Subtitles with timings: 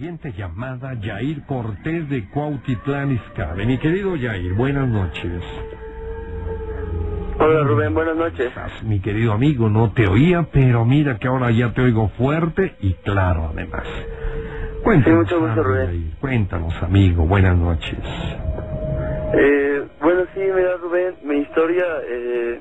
[0.00, 3.66] siguiente llamada, Yair Cortés de Cuautitlán Izcalli.
[3.66, 5.42] Mi querido Yair, buenas noches.
[7.38, 8.50] Hola Rubén, buenas noches.
[8.82, 12.94] Mi querido amigo, no te oía, pero mira que ahora ya te oigo fuerte y
[12.94, 13.84] claro además.
[14.82, 15.86] Cuéntanos, Sí, mucho gusto, algo, Rubén.
[15.88, 16.16] Yair.
[16.18, 17.98] Cuéntanos, amigo, buenas noches.
[19.34, 22.60] Eh, bueno, sí, mira Rubén, mi historia eh,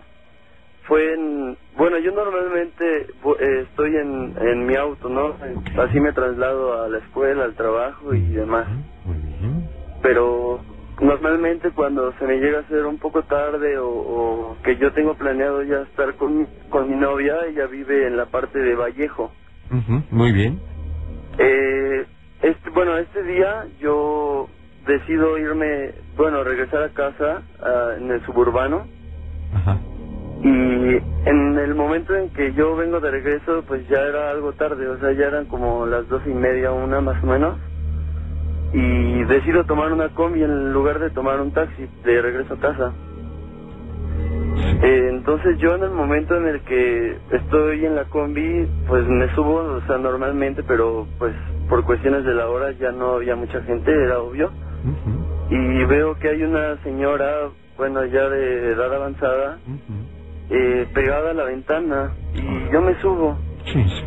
[0.83, 1.57] fue en...
[1.79, 5.33] Bueno, yo normalmente eh, estoy en, en mi auto, ¿no?
[5.81, 8.67] Así me traslado a la escuela, al trabajo y demás.
[9.05, 9.63] Muy bien.
[10.03, 10.61] Pero
[11.01, 15.15] normalmente cuando se me llega a hacer un poco tarde o, o que yo tengo
[15.15, 19.31] planeado ya estar con, mi- con mi novia, ella vive en la parte de Vallejo.
[19.71, 20.59] Ujú, Muy bien.
[21.37, 22.05] Eh,
[22.41, 24.49] este, bueno, este día yo
[24.85, 28.85] decido irme, bueno, regresar a casa ah, en el suburbano
[29.53, 29.77] Ajá.
[30.41, 34.87] Y en el momento en que yo vengo de regreso pues ya era algo tarde,
[34.87, 37.57] o sea, ya eran como las doce y media, una más o menos
[38.73, 42.93] y decido tomar una combi en lugar de tomar un taxi de regreso a casa.
[44.81, 49.33] Eh, entonces yo en el momento en el que estoy en la combi, pues me
[49.33, 51.33] subo, o sea, normalmente, pero pues
[51.67, 54.51] por cuestiones de la hora ya no había mucha gente, era obvio.
[55.49, 59.57] Y veo que hay una señora, bueno, ya de edad avanzada.
[60.49, 63.39] Eh, pegada a la ventana y yo me subo.
[63.65, 64.03] Sí, sí.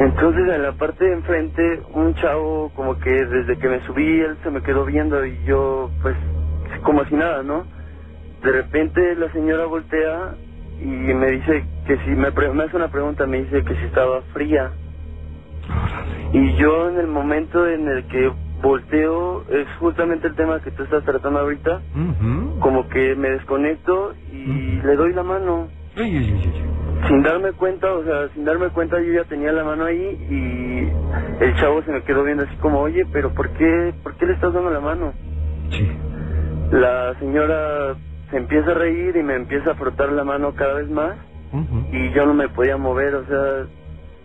[0.00, 4.38] Entonces en la parte de enfrente, un chavo como que desde que me subí, él
[4.42, 6.16] se me quedó viendo y yo pues
[6.82, 7.66] como si nada, ¿no?
[8.42, 10.36] De repente la señora voltea
[10.80, 13.86] y me dice que si me, pre- me hace una pregunta, me dice que si
[13.86, 14.72] estaba fría.
[16.32, 20.82] Y yo en el momento en el que volteo, es justamente el tema que tú
[20.82, 21.80] estás tratando ahorita,
[22.60, 25.68] como que me desconecto y le doy la mano.
[25.96, 27.08] Ay, ay, ay.
[27.08, 31.44] Sin darme cuenta, o sea, sin darme cuenta yo ya tenía la mano ahí y
[31.44, 34.32] el chavo se me quedó viendo así como, oye, pero ¿por qué, por qué le
[34.32, 35.12] estás dando la mano?
[35.70, 35.88] Sí.
[36.72, 37.94] La señora
[38.30, 41.16] se empieza a reír y me empieza a frotar la mano cada vez más
[41.92, 43.66] y yo no me podía mover, o sea,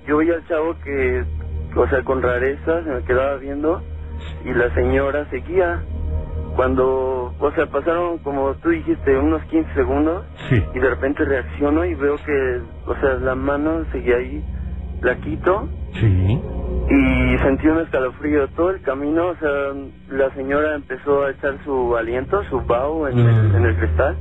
[0.07, 1.24] yo veía al chavo que,
[1.75, 3.81] o sea, con rareza se me quedaba viendo
[4.46, 5.81] y la señora seguía.
[6.56, 10.63] Cuando, o sea, pasaron como tú dijiste, unos 15 segundos Sí.
[10.75, 14.44] y de repente reacciono y veo que, o sea, la mano seguía ahí,
[15.01, 16.41] la quito Sí.
[16.90, 19.74] y sentí un escalofrío todo el camino, o sea,
[20.09, 23.56] la señora empezó a echar su aliento, su vaho en, el, Mm.
[23.56, 24.18] en el cristal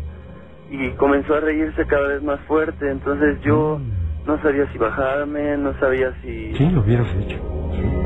[0.70, 4.26] y comenzó a reírse cada vez más fuerte, entonces yo Mm.
[4.26, 6.54] no sabía si bajarme, no sabía si...
[6.54, 7.36] Sí, lo hubieras hecho.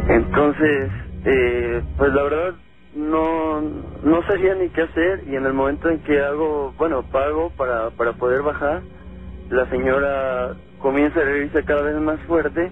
[0.08, 0.90] Entonces,
[1.26, 2.54] eh, pues la verdad
[2.94, 7.50] no no sabía ni qué hacer y en el momento en que hago, bueno, pago
[7.56, 8.82] para, para poder bajar,
[9.50, 12.70] la señora comienza a reírse cada vez más fuerte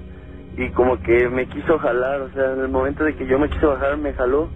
[0.56, 3.48] y como que me quiso jalar, o sea, en el momento de que yo me
[3.50, 4.48] quise bajar me jaló.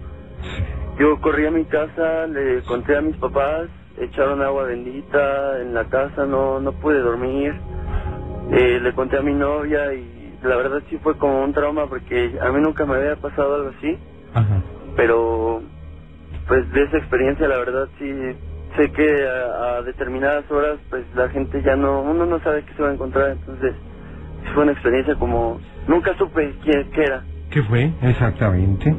[0.97, 5.85] Yo corrí a mi casa, le conté a mis papás, echaron agua bendita en la
[5.85, 7.53] casa, no no pude dormir.
[8.51, 12.37] Eh, le conté a mi novia y la verdad sí fue como un trauma porque
[12.41, 13.97] a mí nunca me había pasado algo así,
[14.33, 14.61] Ajá.
[14.95, 15.61] pero
[16.47, 18.11] pues de esa experiencia la verdad sí
[18.77, 22.73] sé que a, a determinadas horas pues la gente ya no, uno no sabe qué
[22.73, 23.73] se va a encontrar, entonces
[24.53, 27.23] fue una experiencia como nunca supe qué, qué era.
[27.51, 28.95] ¿Qué fue exactamente?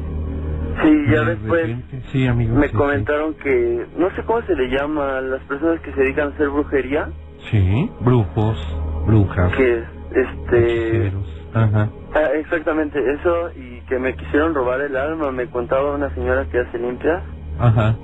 [0.83, 1.77] Sí, ya De después
[2.11, 2.55] Sí, amigo.
[2.55, 6.01] me sí, comentaron que no sé cómo se le llama a las personas que se
[6.01, 7.09] dedican a hacer brujería,
[7.49, 7.59] Sí.
[7.59, 8.77] Sí, brujos,
[9.07, 9.83] brujas, que
[10.15, 11.11] este.
[11.53, 11.89] Ajá.
[12.13, 16.59] Ah, exactamente eso y que me quisieron robar el alma, me contaba una señora que
[16.59, 17.23] hace limpias
[17.59, 17.95] Ajá.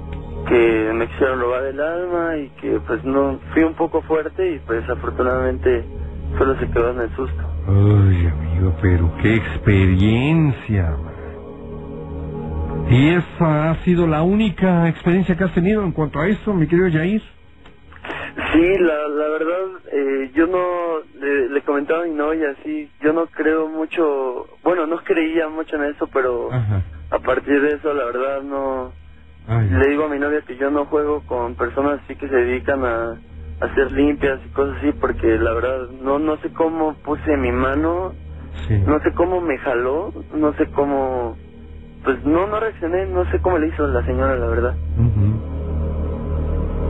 [0.48, 4.60] que me quisieron robar el alma y que pues no fui un poco fuerte y
[4.60, 5.86] pues afortunadamente
[6.38, 7.44] solo se quedó en el susto.
[7.68, 10.96] Ay, amigo, pero qué experiencia.
[12.90, 16.68] ¿Y esa ha sido la única experiencia que has tenido en cuanto a eso, mi
[16.68, 17.22] querido Yair?
[18.54, 23.14] Sí, la, la verdad, eh, yo no, le, le comentaba a mi novia, sí, yo
[23.14, 26.82] no creo mucho, bueno, no creía mucho en eso, pero Ajá.
[27.10, 28.94] a partir de eso, la verdad, no,
[29.48, 32.36] Ay, le digo a mi novia que yo no juego con personas así que se
[32.36, 33.12] dedican a,
[33.62, 37.52] a hacer limpias y cosas así, porque la verdad, no, no sé cómo puse mi
[37.52, 38.14] mano,
[38.68, 38.78] sí.
[38.86, 41.38] no sé cómo me jaló, no sé cómo,
[42.04, 44.76] pues no, no reaccioné, no sé cómo le hizo la señora, la verdad.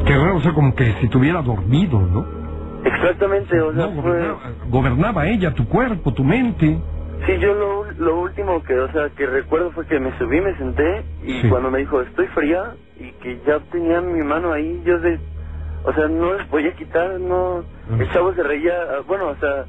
[0.07, 2.25] Qué raro, o sea, como que si tuviera dormido, ¿no?
[2.83, 4.11] Exactamente, o sea, No, fue...
[4.11, 4.39] gobernaba,
[4.69, 6.77] gobernaba ella, tu cuerpo, tu mente.
[7.25, 10.55] Sí, yo lo, lo último que, o sea, que recuerdo fue que me subí, me
[10.57, 11.49] senté y Sí.
[11.49, 15.19] cuando me dijo, estoy fría y que ya tenía mi mano ahí, yo de,
[15.83, 17.63] o sea, no les podía quitar, no,
[17.99, 19.65] el chavo se reía, ah, bueno, o sea,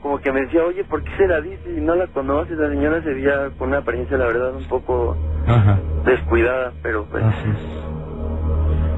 [0.00, 2.56] como que me decía, oye, ¿por qué se la dice y no la conoces?
[2.56, 5.16] La señora se veía con una apariencia, la verdad, un poco
[5.46, 5.78] Ajá.
[6.04, 7.93] descuidada, pero pues Así es.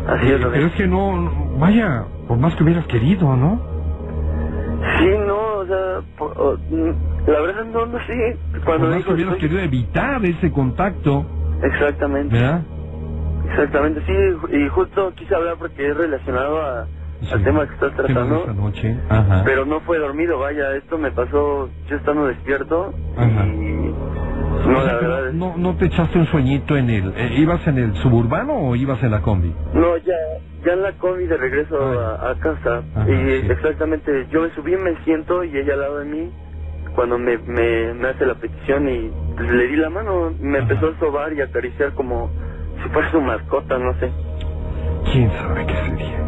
[0.09, 3.61] Así es lo Pero es que no, vaya, por más que hubieras querido, ¿no?
[4.99, 8.39] Sí, no, o sea, por- o- mm, la verdad no, no sé.
[8.65, 11.27] Cuando por más que hubieras estoy- querido evitar ese contacto,
[11.63, 12.63] Exactamente, ¿verdad?
[13.51, 16.87] exactamente, sí, y justo quise hablar porque es relacionado a,
[17.23, 17.33] Sí.
[17.33, 18.37] al tema que estás tratando.
[18.41, 18.97] esta noche.
[19.09, 19.43] Ajá.
[19.45, 23.47] Pero no fue dormido, vaya, esto me pasó yo estando despierto Ajá.
[23.47, 23.86] y
[24.67, 25.35] no, la verdad es...
[25.35, 27.13] no, no te echaste un sueñito en el...
[27.17, 29.55] eh, ¿Ibas en el suburbano o ibas en la combi?
[29.75, 30.15] No, ya,
[30.65, 33.47] ya en la combi de regreso Ah, a, a casa Ajá, y sí.
[33.51, 36.31] exactamente, yo me subí, me siento y ella al lado de mí
[36.95, 40.69] cuando me, me, me hace la petición y le di la mano, me Ajá.
[40.73, 42.31] empezó a sobar y acariciar como
[42.83, 44.11] si fuera su mascota, no sé.
[45.13, 46.27] ¿Quién sabe qué sería?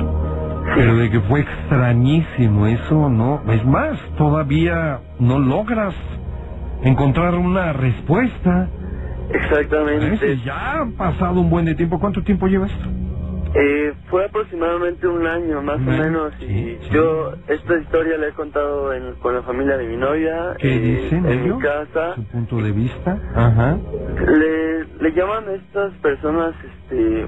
[0.75, 3.43] Pero de que fue extrañísimo eso, ¿no?
[3.51, 5.95] Es más, todavía no logras
[6.83, 8.69] encontrar una respuesta.
[9.31, 10.33] Exactamente.
[10.33, 10.39] ¿Eh?
[10.45, 11.99] Ya ha pasado un buen de tiempo.
[12.01, 12.89] ¿Cuánto tiempo lleva esto?
[13.55, 18.29] Eh, fue aproximadamente un año, más Un o menos, y sí, yo esta historia la
[18.29, 21.57] he contado en- con la familia de mi novia, ¿Qué eh, dicen en ellos?
[21.57, 22.15] mi casa.
[22.15, 23.19] Su punto de vista.
[23.35, 23.79] Ajá.
[24.27, 27.27] Le, le llaman a estas personas, este,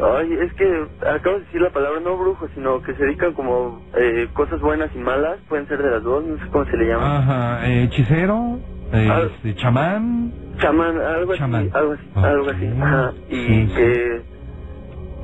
[0.00, 3.82] ay, es que acabo de decir la palabra no brujos, sino que se dedican como
[3.98, 6.86] eh, cosas buenas y malas, pueden ser de las dos, no sé cómo se le
[6.86, 7.18] llama.
[7.18, 7.68] Ajá.
[7.68, 8.60] eh, hechicero.
[8.92, 9.22] Eh, Ah.
[9.26, 10.32] este, chamán.
[10.58, 11.62] Chamán, algo Chamán.
[11.62, 12.24] así, algo así, Ok.
[12.24, 12.66] algo así.
[12.80, 13.12] Ajá.
[13.28, 13.74] Y Sí, sí.
[13.76, 14.22] que,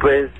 [0.00, 0.30] pues,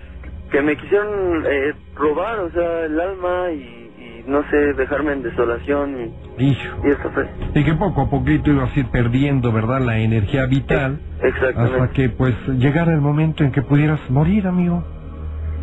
[0.51, 5.23] que me quisieron eh, robar, o sea, el alma y, y no sé, dejarme en
[5.23, 5.97] desolación
[6.39, 6.77] y, Hijo.
[6.87, 7.27] y eso fue.
[7.55, 9.81] Y que poco a poquito ibas a ir perdiendo, ¿verdad?
[9.81, 11.01] La energía vital.
[11.23, 11.81] Exactamente.
[11.81, 14.85] Hasta que, pues, llegara el momento en que pudieras morir, amigo.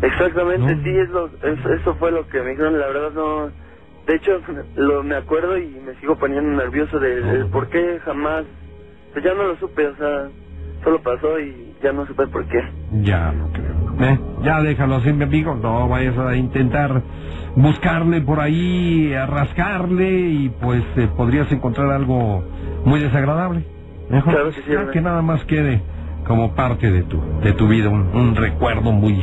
[0.02, 0.82] Exactamente, No.
[0.82, 3.50] sí, es lo, es- eso fue lo que me dijeron, la verdad no...
[4.10, 4.40] De hecho,
[4.74, 7.50] lo me acuerdo y me sigo poniendo nervioso de, de No.
[7.50, 8.44] por qué jamás...
[9.12, 10.28] Pues ya no lo supe, o sea,
[10.82, 12.58] solo pasó y ya no supe por qué.
[13.02, 14.10] Ya no creo.
[14.10, 14.18] ¿Eh?
[14.42, 15.54] Ya déjalo así, mi amigo.
[15.54, 17.02] No vayas a intentar
[17.54, 22.42] buscarle por ahí, a rascarle y pues eh, podrías encontrar algo
[22.84, 23.64] muy desagradable.
[24.08, 25.82] Mejor Claro que sí, que nada más quede
[26.26, 29.22] como parte de tu de tu vida un, un recuerdo muy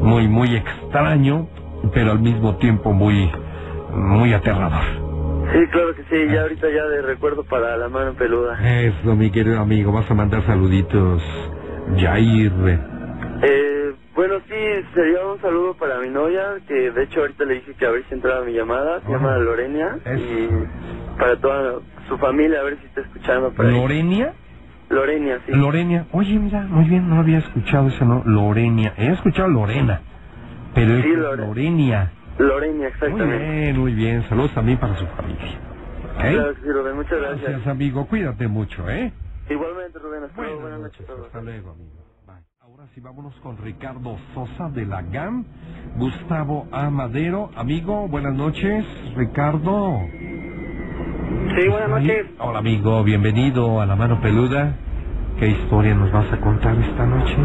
[0.00, 1.48] muy muy extraño,
[1.92, 3.28] pero al mismo tiempo muy
[3.94, 4.82] muy aterrador.
[5.52, 8.56] Sí, claro que sí, ya ahorita ya de recuerdo para la mano peluda.
[8.80, 11.22] Eso, mi querido amigo, vas a mandar saluditos.
[11.98, 12.52] Jair.
[13.42, 14.54] Eh, bueno, sí,
[14.94, 18.04] sería un saludo para mi novia, que de hecho ahorita le dije que a ver
[18.08, 20.22] si entraba mi llamada, se llama Lorenia, Eso.
[20.22, 20.48] y
[21.18, 23.52] para toda su familia, a ver si está escuchando.
[23.52, 24.32] Para Lorenia.
[24.88, 25.52] Lorenia, sí.
[25.52, 26.06] Lorenia.
[26.12, 28.22] Oye, mira, muy bien, no había escuchado ese no.
[28.24, 28.94] Lorenia.
[28.96, 30.00] He escuchado Lorena.
[30.74, 32.12] Pero es Sí, Lore- Lorenia.
[32.38, 33.38] Lorenia, Muy exactamente.
[33.38, 34.28] bien, muy bien.
[34.28, 35.58] Saludos también para su familia.
[36.20, 37.42] Que sí, Rubén, muchas gracias.
[37.42, 38.06] Gracias, amigo.
[38.06, 39.12] Cuídate mucho, ¿eh?
[39.50, 41.26] Igualmente, Rubén, hasta luego, Buenas buenas noches a todos.
[41.26, 41.90] Hasta luego, amigo.
[42.26, 42.34] Bye.
[42.60, 45.44] Ahora sí, vámonos con Ricardo Sosa de la GAM.
[45.96, 47.50] Gustavo Amadero.
[47.56, 48.84] Amigo, buenas noches.
[49.16, 49.98] Ricardo.
[51.56, 52.26] Sí, buenas noches.
[52.38, 53.02] Hola, amigo.
[53.04, 54.74] Bienvenido a La Mano Peluda.
[55.38, 57.36] ¿Qué historia nos vas a contar esta noche?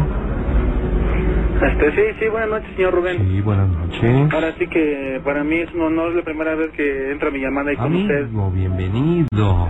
[1.60, 3.18] Este, sí, sí, buenas noches, señor Rubén.
[3.18, 4.32] Sí, buenas noches.
[4.32, 7.70] Ahora sí que para mí es un honor la primera vez que entra mi llamada
[7.70, 8.28] ahí con usted.
[8.52, 9.68] Bienvenido.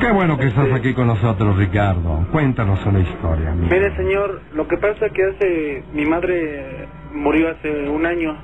[0.00, 2.26] Qué bueno que estás aquí con nosotros, Ricardo.
[2.32, 3.68] Cuéntanos una historia, amigo.
[3.70, 8.34] Mire, señor, lo que pasa es que hace mi madre murió hace un año.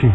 [0.00, 0.10] Sí.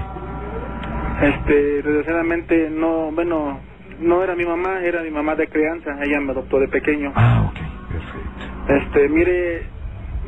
[1.21, 3.59] Este, desgraciadamente no, bueno,
[4.01, 5.91] no era mi mamá, era mi mamá de crianza.
[6.03, 7.13] Ella me adoptó de pequeño.
[7.15, 8.73] Ah, ok, perfecto.
[8.73, 9.78] Este, mire,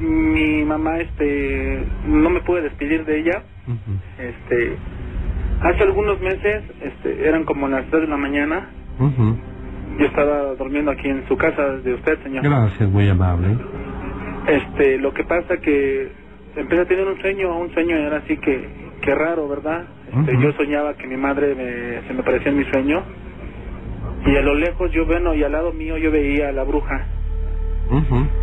[0.02, 3.44] mi mamá, este, no me pude despedir de ella.
[4.18, 4.76] Este,
[5.62, 8.70] hace algunos meses, este, eran como las 3 de la mañana.
[10.00, 12.44] Yo estaba durmiendo aquí en su casa de usted, señor.
[12.44, 13.58] Gracias, muy amable.
[14.48, 16.12] Este, lo que pasa que
[16.56, 18.70] empecé a tener un sueño, un sueño era así que,
[19.02, 19.86] que raro, ¿verdad?
[20.08, 20.38] Este.
[20.42, 23.04] Yo soñaba que mi madre me, se me parecía en mi sueño
[24.26, 27.08] y a lo lejos yo bueno y al lado mío yo veía a la bruja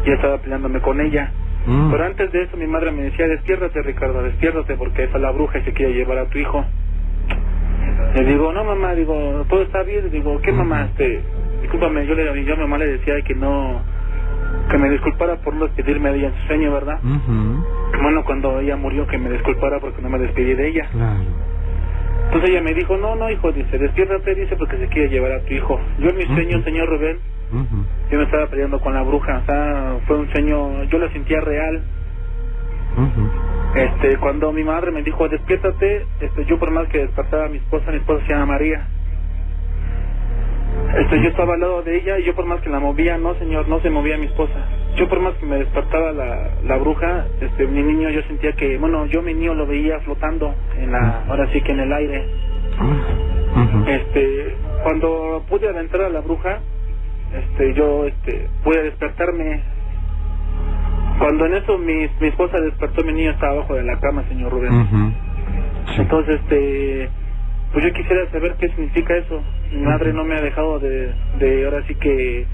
[0.05, 1.33] y estaba peleándome con ella.
[1.67, 1.91] Mm.
[1.91, 5.31] Pero antes de eso mi madre me decía, despiértate Ricardo, despiértate porque esa es la
[5.31, 6.65] bruja y se quiere llevar a tu hijo.
[8.15, 10.87] Le digo, no mamá, digo, todo está bien, digo, ¿qué mamá?
[10.87, 11.21] Este,
[11.63, 13.83] discúlpame, yo le yo a mi mamá le decía que no,
[14.71, 17.01] que me disculpara por no despedirme de ella en su sueño, ¿verdad?
[17.03, 20.89] Bueno, cuando ella murió que me disculpara porque no me despedí de ella.
[20.93, 21.21] Claro.
[22.27, 25.41] Entonces ella me dijo, no, no hijo, dice, despiértate, dice, porque se quiere llevar a
[25.41, 25.81] tu hijo.
[25.99, 27.19] Yo en mi sueño, señor Rubén,
[28.11, 31.41] yo me estaba peleando con la bruja, o sea, fue un sueño, yo lo sentía
[31.41, 31.83] real.
[33.75, 37.59] Este, cuando mi madre me dijo, despiértate, este, yo por más que despertaba a mi
[37.59, 38.87] esposa, mi esposa se llama María,
[40.97, 43.35] Este, yo estaba al lado de ella y yo por más que la movía, no
[43.35, 44.55] señor, no se movía mi esposa.
[44.97, 48.79] Yo por más que me despertaba la, la bruja, este, mi niño yo sentía que,
[48.79, 52.25] bueno, yo mi niño lo veía flotando en la, ahora sí que en el aire.
[53.87, 56.61] Este, cuando pude adentrar a la bruja,
[57.35, 59.63] este, yo, este, pude despertarme.
[61.19, 64.53] Cuando en eso mi, mi esposa despertó, mi niño estaba abajo de la cama, señor
[64.53, 64.71] Rubén.
[65.95, 66.01] Sí.
[66.03, 67.09] Entonces, este,
[67.73, 69.43] pues yo quisiera saber qué significa eso.
[69.73, 72.47] Mi madre no me ha dejado de, de ahora sí que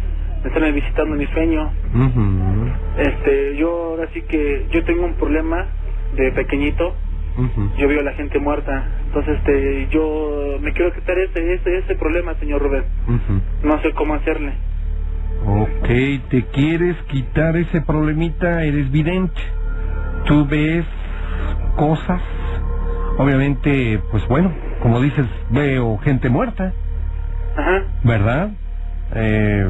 [0.42, 1.70] me están visitando mi sueño.
[2.98, 5.66] Este, yo ahora sí que yo tengo un problema
[6.16, 6.94] de pequeñito.
[7.78, 8.88] Yo veo a la gente muerta.
[9.06, 12.62] Entonces, este, yo me quiero quitar ese, ese, ese problema, señor.
[12.64, 13.40] Ujú.
[13.64, 14.52] No sé cómo hacerle.
[15.46, 15.88] Ok,
[16.30, 19.40] te quieres quitar ese problemita, eres vidente.
[20.26, 20.86] Tú ves
[21.76, 22.22] cosas.
[23.18, 26.72] Obviamente, pues bueno, como dices, veo gente muerta,
[27.56, 27.82] Ajá.
[28.02, 28.50] ¿verdad?
[29.14, 29.68] Eh,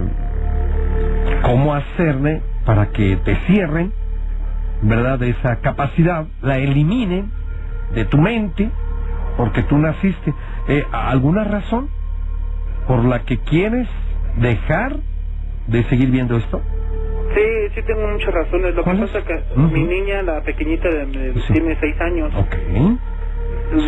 [1.43, 3.93] ¿Cómo hacerle para que te cierren,
[4.83, 5.19] ¿verdad?
[5.19, 7.31] De esa capacidad, la eliminen
[7.95, 8.71] de tu mente,
[9.37, 10.33] porque tú naciste.
[10.69, 11.89] Eh, ¿Alguna razón
[12.87, 13.89] por la que quieres
[14.37, 14.97] dejar
[15.67, 16.61] de seguir viendo esto?
[17.35, 17.43] Sí,
[17.75, 18.75] sí tengo muchas razones.
[18.75, 21.53] Lo que pasa es que mi niña, la pequeñita, de, de- Sí.
[21.53, 22.33] tiene seis años.
[22.35, 22.55] Ok.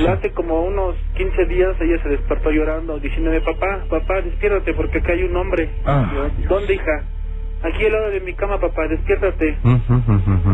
[0.09, 5.13] Hace como unos 15 días ella se despertó llorando, diciéndome, papá, papá, despiértate porque acá
[5.13, 5.71] hay un hombre.
[5.85, 6.49] Ah, Yo.
[6.49, 7.05] ¿Dónde, hija?
[7.63, 9.57] Aquí al lado de mi cama, papá, despiértate.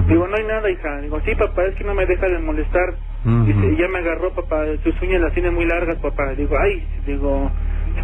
[0.09, 1.01] Digo, no hay nada, hija.
[1.01, 2.95] Digo, sí, papá, es que no me deja de molestar.
[3.47, 6.33] Dice, y ya me agarró, papá, sus uñas las tiene muy largas, papá.
[6.35, 7.51] Digo, ay, digo,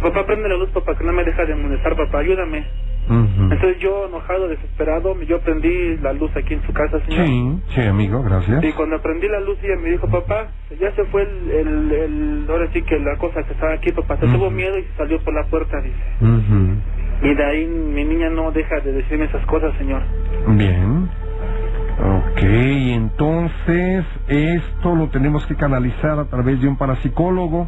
[0.01, 2.65] papá, prende la luz, papá, que no me deja de molestar, papá, ayúdame.
[3.51, 7.25] Entonces yo, enojado, desesperado, yo prendí la luz aquí en su casa, señor.
[7.25, 8.63] Sí, sí, amigo, gracias.
[8.63, 12.45] Y cuando prendí la luz ella me dijo, papá, ya se fue el, el, el-
[12.49, 15.33] ahora sí que la cosa que estaba aquí, papá, se tuvo miedo y salió por
[15.33, 15.97] la puerta, dice.
[17.21, 20.01] Y de ahí mi niña no deja de decirme esas cosas, señor.
[20.47, 21.09] Bien.
[21.99, 27.67] Ok, entonces esto lo tenemos que canalizar a través de un parapsicólogo,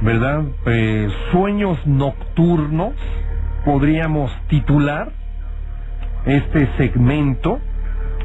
[0.00, 0.44] ¿verdad?
[0.66, 2.92] Eh, sueños nocturnos,
[3.64, 5.10] podríamos titular
[6.24, 7.58] este segmento,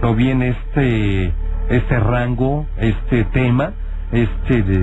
[0.03, 1.33] o bien este,
[1.69, 3.73] este rango, este tema,
[4.11, 4.79] este de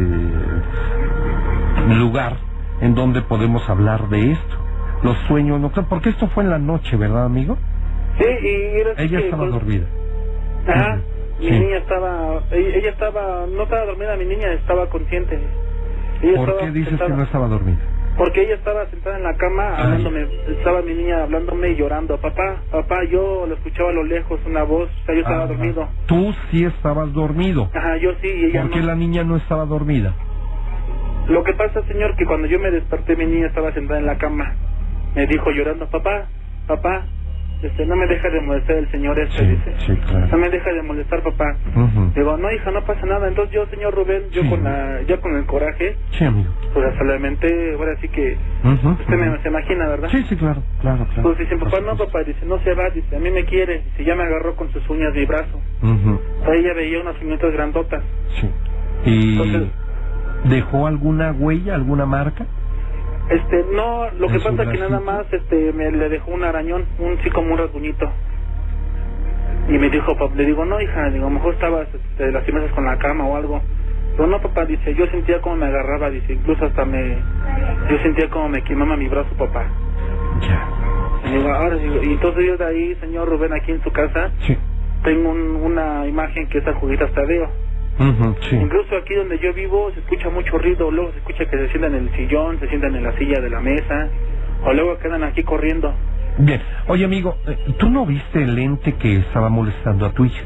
[1.97, 2.37] lugar
[2.81, 4.70] en donde podemos hablar de esto.
[5.03, 7.57] Los sueños nocturnos, porque esto fue en la noche, ¿verdad, amigo?
[8.19, 9.87] Sí, y era Ella que, estaba dormida.
[10.67, 11.01] Ajá,
[11.41, 15.39] mi niña estaba, ella, ella estaba, no estaba dormida, mi niña estaba consciente.
[16.23, 17.79] Ella ¿Por estaba qué dices que no estaba dormida?
[18.19, 19.83] Porque ella estaba sentada en la cama Ay.
[19.85, 22.21] hablándome, estaba mi niña hablándome y llorando.
[22.21, 25.47] Papá, papá, yo lo escuchaba a lo lejos, una voz, o sea, yo estaba Ajá.
[25.47, 25.89] dormido.
[26.07, 27.71] Tú sí estabas dormido.
[27.73, 28.87] Ajá, yo sí, y ella ¿Por qué no.
[28.87, 30.13] la niña no estaba dormida?
[31.29, 34.19] Lo que pasa, señor, que cuando yo me desperté, mi niña estaba sentada en la
[34.19, 34.55] cama.
[35.15, 36.27] Me dijo llorando, papá,
[36.67, 37.05] papá,
[37.63, 39.75] este, no me deja de molestar el señor este, Sí, dice.
[39.79, 40.29] sí, claro.
[40.29, 41.57] No me deja de molestar, papá.
[41.77, 42.13] Ujú.
[42.15, 43.29] Digo, no, hija, no pasa nada.
[43.29, 44.49] Entonces yo, señor Rubén, yo Sí.
[44.49, 46.49] con la, ya con el coraje, Sí, amigo.
[46.73, 50.09] pues solamente, ahora sí que, usted me se imagina, ¿verdad?
[50.11, 51.23] Sí, sí, claro, claro, claro.
[51.23, 54.05] Pues dice, papá, no, papá, dice, no se va, dice, a mí me quiere, dice,
[54.05, 55.61] ya me agarró con sus uñas mi brazo.
[56.45, 58.03] Sea, ella veía unas uñitas grandotas.
[58.41, 58.49] Sí.
[59.05, 59.69] ¿Y Entonces-
[60.45, 62.47] dejó alguna huella, alguna marca?
[63.31, 64.89] Este, no, lo ¿En que pasa que bracito?
[64.89, 68.11] nada más, este, me le dejó un arañón, un sí como un rasguñito.
[69.69, 72.73] Y me dijo, papá, le digo, no, hija, digo, a lo mejor estabas, este, lastimadas
[72.73, 73.63] con la cama o algo.
[74.17, 77.19] Pero no, papá, dice, yo sentía como me agarraba, dice, incluso hasta me,
[77.89, 79.65] yo sentía como me quemaba mi brazo, papá.
[80.41, 80.69] Ya.
[81.29, 84.33] Y digo, ahora, digo, y entonces yo de ahí, señor Rubén, aquí en su casa,
[84.41, 84.57] Sí.
[85.05, 87.49] tengo un- una imagen que es a Juguitas Tadeo.
[88.01, 88.57] Ujú, sí.
[88.57, 91.95] Incluso aquí donde yo vivo se escucha mucho ruido, luego se escucha que se sientan
[91.95, 94.09] en el sillón, se sientan en la silla de la mesa,
[94.65, 95.93] o luego quedan aquí corriendo.
[96.39, 96.63] Bien.
[96.87, 100.43] Oye, amigo, eh, ¿tú no viste el ente que estaba molestando a tu hija?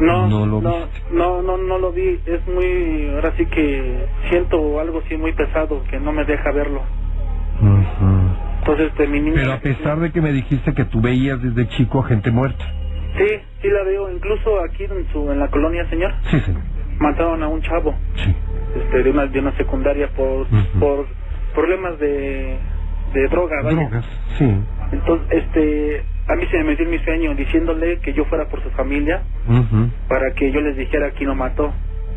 [0.00, 2.20] No, No lo no, no, no, no lo vi.
[2.26, 6.82] Es muy, ahora sí que siento algo así muy pesado que no me deja verlo.
[7.60, 8.20] Ujú.
[8.60, 9.34] Entonces, este, mi niña.
[9.34, 12.64] Pero a pesar de que me dijiste que tú veías desde chico a gente muerta.
[13.16, 13.26] Sí,
[13.62, 14.10] sí la veo.
[14.10, 16.52] Incluso aquí en su, en la colonia, señor, Sí, sí.
[16.98, 18.34] mataron a un chavo, Sí.
[18.76, 20.46] este, de una, de una secundaria por,
[20.78, 21.06] por
[21.54, 22.56] problemas de,
[23.14, 23.76] de droga, vaya.
[23.76, 24.04] Drogas,
[24.38, 24.48] sí.
[24.92, 28.62] Entonces, este, a mí se me metió en mi sueño diciéndole que yo fuera por
[28.62, 29.22] su familia
[30.08, 31.72] para que yo les dijera quién lo mató.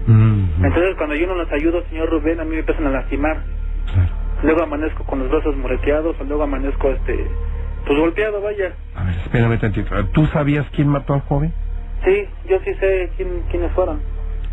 [0.07, 3.43] Entonces, cuando yo no los ayudo, señor Rubén, a mí me empiezan a lastimar.
[3.93, 4.09] Claro.
[4.43, 7.27] Luego amanezco con los brazos moreteados, o luego amanezco, este,
[7.85, 8.73] pues golpeado, vaya.
[8.95, 10.05] A ver, espérame tantito.
[10.13, 11.53] ¿Tú sabías quién mató al joven?
[12.05, 14.01] Sí, yo sí sé quién, quiénes fueron.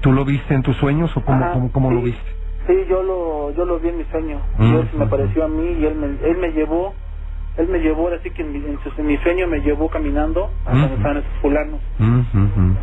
[0.00, 2.06] ¿Tú lo viste en tus sueños o cómo, Ajá, cómo, cómo lo sí.
[2.06, 2.30] viste?
[2.66, 4.40] Sí, yo lo, yo lo vi en mi sueño.
[4.58, 6.94] Mm, Y él se me mm, apareció a mí y él me, él me llevó,
[7.56, 9.88] él me llevó, ahora sí que en mi, en su- en mi sueño me llevó
[9.88, 10.92] caminando a donde Mm.
[10.98, 11.80] estaban esos fulanos.
[11.98, 12.76] Ujú, ujú.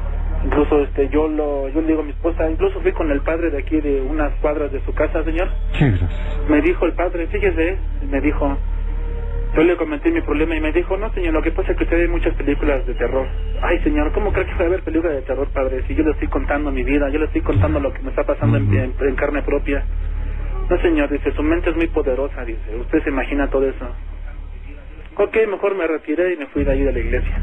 [0.46, 3.50] Incluso este, yo lo, yo le digo a mi esposa, incluso fui con el padre
[3.50, 5.50] de aquí de unas cuadras de su casa, señor.
[5.74, 6.12] Sí, gracias.
[6.50, 7.77] Me dijo el padre, fíjese,
[8.10, 8.56] me dijo,
[9.58, 11.84] yo le comenté mi problema y me dijo, no señor, lo que pasa es que
[11.84, 13.28] usted ve muchas películas de terror.
[13.62, 15.84] Ay señor, ¿cómo cree que voy a ver películas de terror, padre?
[15.88, 18.24] Si yo le estoy contando mi vida, yo le estoy contando lo que me está
[18.24, 19.84] pasando en- en, en carne propia.
[20.70, 23.88] No señor, dice, su mente es muy poderosa, dice, usted se imagina todo eso.
[25.18, 27.42] Ok, mejor me retiré y me fui de ahí de la iglesia.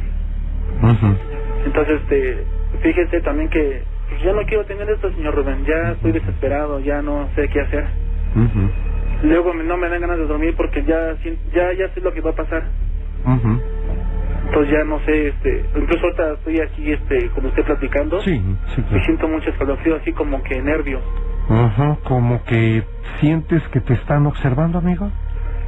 [0.83, 1.17] Ujú.
[1.67, 2.45] Entonces, este,
[2.83, 7.03] fíjese también que pues, ya no quiero tener esto, señor Rubén, ya estoy desesperado, ya
[7.03, 7.85] no sé qué hacer.
[8.37, 8.71] Ujú.
[9.25, 11.17] Luego me- no me dan ganas de dormir porque ya
[11.55, 12.63] ya ya sé lo que va a pasar.
[13.25, 13.61] Ujú.
[14.47, 18.21] Entonces ya no sé, este, incluso ahorita estoy aquí este con usted platicando.
[18.21, 18.41] Sí,
[18.75, 19.05] sí, Me claro.
[19.05, 21.01] siento mucho escalofrío, así como que nervio.
[21.49, 22.83] Ajá, como que
[23.21, 25.11] sientes que te están observando, amigo.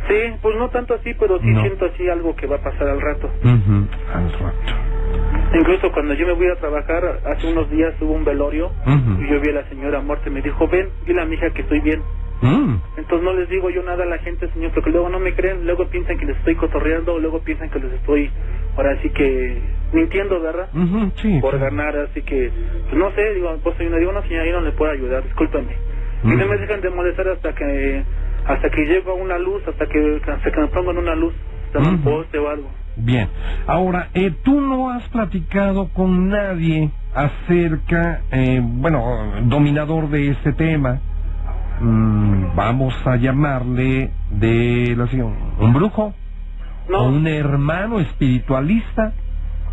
[0.09, 1.61] Sí, pues no tanto así, pero sí No.
[1.63, 3.27] siento así algo que va a pasar al rato.
[3.43, 5.59] Ujú, Al rato.
[5.59, 9.41] Incluso cuando yo me voy a trabajar, hace unos días hubo un velorio y yo
[9.41, 11.81] vi a la señora muerta y me dijo, ven, dile a mi hija que estoy
[11.81, 12.03] bien.
[12.43, 12.75] Mm.
[12.99, 15.65] Entonces no les digo yo nada a la gente, señor, porque luego no me creen,
[15.67, 18.31] luego piensan que les estoy cotorreando, luego piensan que les estoy,
[18.77, 19.61] ahora sí que
[19.93, 20.69] mintiendo, ¿verdad?
[21.17, 21.39] Sí.
[21.41, 22.51] Por ganar, así que,
[22.85, 25.23] pues no sé, digo, pues yo no digo, no señora, yo no le puedo ayudar,
[25.25, 25.73] discúlpame.
[26.25, 26.51] Y no Mm.
[26.51, 28.05] me dejan de molestar hasta que,
[28.47, 31.35] hasta que llego a una luz, hasta que, hasta que me pongan una luz,
[31.67, 32.71] hasta un poste o algo.
[32.97, 33.29] Bien.
[33.67, 39.03] Ahora, eh, tú no has platicado con nadie acerca, eh, bueno,
[39.45, 41.01] dominador de este tema.
[41.81, 46.15] Mm, vamos a llamarle de la siguiente, un brujo
[46.89, 49.13] No, o un hermano espiritualista.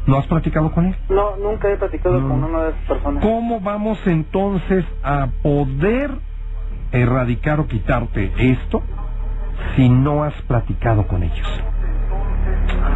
[0.06, 0.96] ¿No has platicado con él?
[1.10, 2.28] no, nunca he platicado Mm.
[2.30, 3.24] con una de esas personas.
[3.24, 6.12] ¿Cómo vamos entonces a poder
[6.92, 8.82] erradicar o quitarte esto
[9.76, 11.64] si no has platicado con ellos?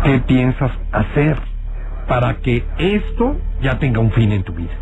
[0.03, 1.37] ¿Qué piensas hacer
[2.09, 4.73] para que esto ya tenga un fin en tu vida?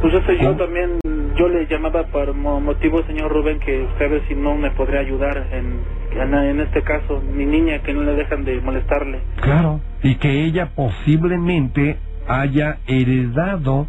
[0.00, 0.98] Pues sé, yo también,
[1.36, 4.70] yo le llamaba por mo- motivo, señor Rubén, que usted a ver si no me
[4.70, 5.80] podría ayudar en,
[6.20, 9.20] en, en este caso, mi niña, que no le dejan de molestarle.
[9.40, 9.80] Claro.
[10.02, 13.86] Y que ella posiblemente haya heredado,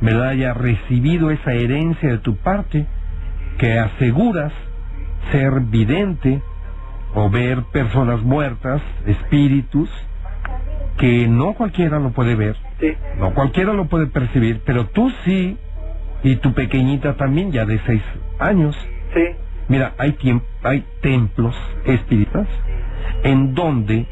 [0.00, 0.28] ¿verdad?
[0.28, 2.86] Haya recibido esa herencia de tu parte
[3.58, 4.52] que aseguras
[5.32, 6.42] ser vidente
[7.14, 9.88] o ver personas muertas, espíritus,
[10.98, 15.58] que no cualquiera lo puede ver, Sí, no cualquiera lo puede percibir, pero tú sí,
[16.26, 18.02] y tu pequeñita también, ya de seis
[18.38, 18.76] años.
[19.14, 19.24] sí,
[19.68, 22.46] Mira, hay, tiemp- hay templos espíritas
[23.24, 24.06] en donde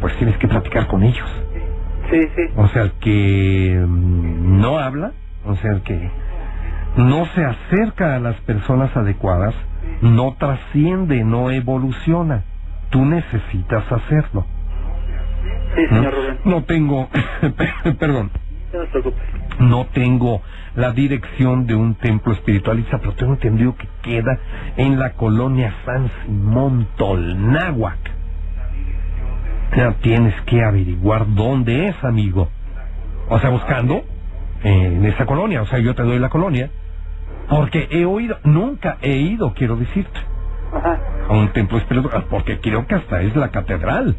[0.00, 1.28] pues tienes que platicar con ellos.
[2.10, 2.42] sí, sí.
[2.56, 5.12] O sea, el que mm, no habla,
[5.44, 6.10] o sea, el que
[6.96, 9.54] no se acerca a las personas adecuadas,
[10.02, 12.44] no trasciende, no evoluciona.
[12.90, 14.46] Tú necesitas hacerlo.
[15.74, 15.96] Sí, ¿no?
[15.96, 16.38] señor Rubén.
[16.44, 17.08] No tengo,
[17.98, 18.30] perdón,
[19.58, 20.42] No tengo
[20.74, 24.38] la dirección de un templo espiritualista, pero tengo entendido que queda
[24.76, 27.98] en la colonia San Simón Tolnáhuac.
[29.76, 32.48] Ya tienes que averiguar dónde es, amigo.
[33.28, 34.02] O sea, buscando
[34.62, 35.62] en esa colonia.
[35.62, 36.70] O sea, yo te doy la colonia.
[37.48, 40.20] Porque he oído, nunca he ido, quiero decirte,
[40.72, 41.00] Ajá.
[41.28, 44.16] a un templo espiritual, porque creo que hasta es la catedral.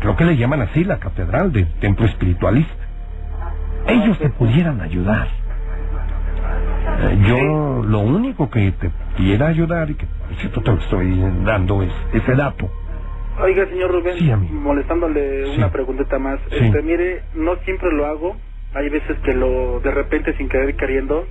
[0.00, 2.87] Creo que le llaman así la catedral del templo espiritualista.
[3.88, 5.28] Ellos te pudieran ayudar.
[7.00, 11.92] Eh, yo lo único que te pudiera ayudar y que te lo estoy dando es
[12.12, 12.70] ese dato.
[13.40, 15.58] Oiga, señor Rubén, Sí, molestándole Sí.
[15.58, 16.40] una preguntita más.
[16.50, 16.56] Sí.
[16.66, 18.36] Este, mire, no siempre lo hago.
[18.74, 21.24] Hay veces que lo, de repente, sin querer queriendo,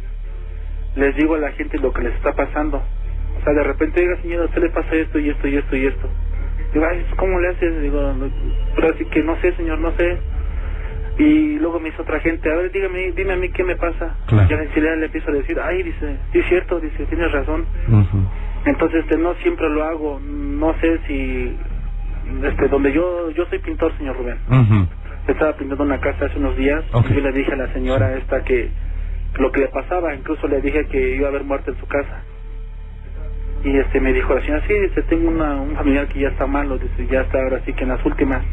[0.96, 2.78] les digo a la gente lo que les está pasando.
[2.78, 5.76] O sea, de repente, oiga, señor, a usted le pasa esto y esto y esto
[5.76, 6.10] y esto.
[6.74, 7.82] Digo, ay, ¿cómo le haces?
[7.82, 8.14] Digo,
[8.76, 10.18] pero así que no sé, señor, no sé.
[11.18, 14.16] Y luego me dice otra gente, a ver, dígame, dime a mí qué me pasa.
[14.28, 14.48] Claro.
[14.50, 17.66] Ya enseguida le empiezo a decir, ay, dice, sí es cierto, dice, tienes razón.
[18.66, 20.20] Entonces, este, no siempre lo hago.
[20.20, 21.58] No sé si,
[22.44, 24.38] este, donde yo, yo soy pintor, señor Rubén.
[25.28, 28.44] Estaba pintando una casa hace unos días y yo le dije a la señora esta
[28.44, 28.70] que
[29.40, 32.24] lo que le pasaba, incluso le dije que iba a haber muerte en su casa.
[33.64, 36.46] Y este me dijo la señora, sí, dice, tengo una, un familiar que ya está
[36.46, 38.44] malo, dice, ya está ahora sí que en las últimas.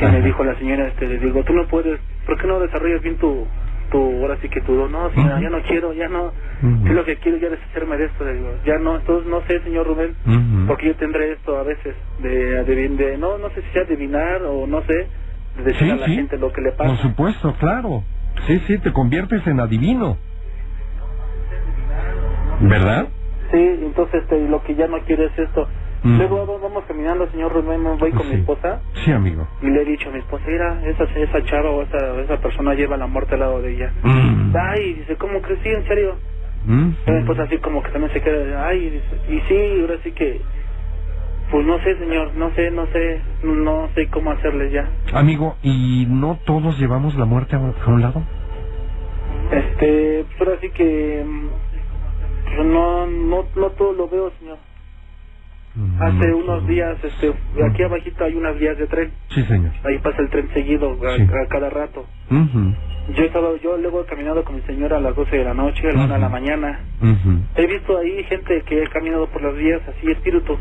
[0.00, 0.12] Y Ajá.
[0.12, 3.16] me dijo la señora, este, le digo, tú no puedes, ¿por qué no desarrollas bien
[3.18, 3.46] tu,
[3.90, 4.92] tu, ahora sí que tu don?
[4.92, 5.42] No, señora, Ujú.
[5.44, 6.86] ya no quiero, ya no, Ujú.
[6.86, 9.40] yo lo que quiero ya es deshacerme de esto, le digo, ya no, entonces no
[9.48, 10.66] sé, señor Rubén, Ujú.
[10.68, 14.42] porque yo tendré esto a veces, de, de, de- no, no sé si sea adivinar
[14.42, 15.08] o no sé,
[15.56, 16.14] de decir Sí, a la sí.
[16.16, 16.90] gente lo que le pasa.
[16.90, 18.04] Por supuesto, claro.
[18.46, 20.18] Sí, sí, te conviertes en adivino.
[22.60, 23.08] ¿Verdad?
[23.52, 25.68] Sí, entonces este, lo que ya no quiero es esto.
[26.06, 26.18] Mm.
[26.18, 28.40] Luego vamos- caminando, señor Rubén, voy con mi Sí.
[28.40, 29.46] esposa Sí, amigo.
[29.60, 32.74] y le he dicho a mi esposa, mira, esa, esa chava o esa, esa persona
[32.74, 33.92] lleva la muerte al lado de ella.
[34.04, 34.54] Mm.
[34.56, 35.68] Ay, dice, ¿cómo crecí?
[35.68, 36.14] ¿En serio?
[36.64, 36.90] Mm.
[37.06, 40.12] Y mi esposa así como que también se queda, ay, dice, y sí, ahora sí
[40.12, 40.40] que,
[41.50, 44.88] pues no sé, señor, no sé, no sé, no sé cómo hacerle ya.
[45.12, 48.22] Amigo, ¿y no todos llevamos la muerte a a un lado?
[49.50, 51.24] Este, pero así que,
[52.56, 54.58] pues no, no, no todo lo veo, señor.
[56.00, 57.34] Hace no, unos días, este,
[57.70, 59.12] aquí abajito hay unas vías de tren.
[59.28, 59.72] Sí, señor.
[59.84, 61.22] Ahí pasa el tren seguido a, Sí.
[61.22, 62.06] a cada rato.
[62.30, 62.74] Ujú,
[63.14, 65.54] Yo he estado, yo luego he caminado con mi señora a las 12 de la
[65.54, 66.80] noche, a la 1 de la mañana.
[67.00, 70.58] ujú, He visto ahí gente que ha caminado por las vías así, espíritus.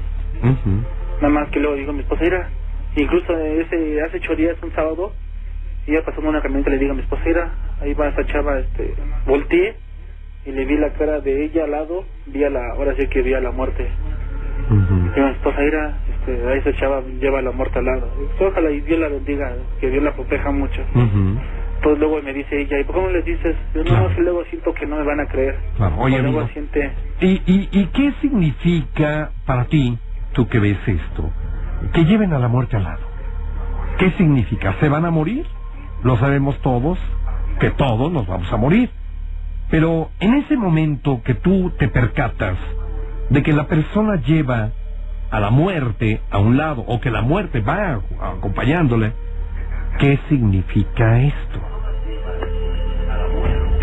[1.22, 2.50] Nada más que luego digo a mi esposa, mira,
[2.98, 5.14] incluso ese, hace ocho días, un sábado,
[5.88, 7.52] iba pasando una camioneta y le digo a mi esposa, mira,
[7.82, 8.94] ahí va esa chava, este,
[9.26, 9.76] volteé
[10.46, 13.22] y le vi la cara de ella al lado, vi a la, ahora sí que
[13.22, 13.90] vi a la muerte.
[14.70, 15.12] Ujú.
[15.16, 18.10] Y mi esposa, mira, este, a esa chava lleva la muerte al lado.
[18.38, 20.82] Pues, Ojalá y Dios la bendiga, que Dios la proteja mucho.
[20.96, 21.40] Ujú.
[21.84, 23.56] Pues luego me dice ella, ¿y por qué no les dices?
[23.76, 24.16] Yo no, Claro.
[24.16, 25.56] que luego siento que no me van a creer.
[25.78, 25.96] Claro.
[26.00, 26.54] Oye, luego amigo.
[26.54, 29.98] siente, ¿Y, y, ¿Y qué significa para ti,
[30.34, 31.30] tú que ves esto,
[31.94, 33.06] que lleven a la muerte al lado?
[34.00, 34.74] ¿Qué significa?
[34.80, 35.46] ¿Se van a morir?
[36.04, 36.98] Lo sabemos todos,
[37.60, 38.90] que todos nos vamos a morir.
[39.70, 42.58] Pero en ese momento que tú te percatas
[43.30, 44.72] de que la persona lleva
[45.32, 49.14] a la muerte a un lado, o que la muerte va acompañándole,
[50.00, 51.60] ¿qué significa esto?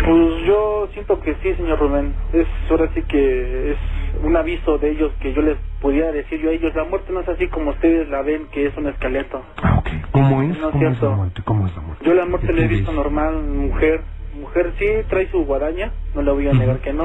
[0.05, 2.13] Pues yo siento que sí, señor Rubén.
[2.33, 3.77] Es ahora sí que es
[4.21, 6.75] un aviso de ellos que yo les pudiera decir yo a ellos.
[6.75, 9.41] La muerte no es así como ustedes la ven, que es un esqueleto.
[9.61, 9.89] Ah, ok.
[10.11, 10.59] ¿Cómo es?
[10.59, 11.41] No ¿Cómo es la muerte?
[11.45, 12.05] ¿Cómo es la muerte?
[12.05, 14.01] Yo la muerte ¿Qué la he visto normal, mujer.
[14.43, 17.03] Mujer sí trae su guadaña, no le voy a negar que no.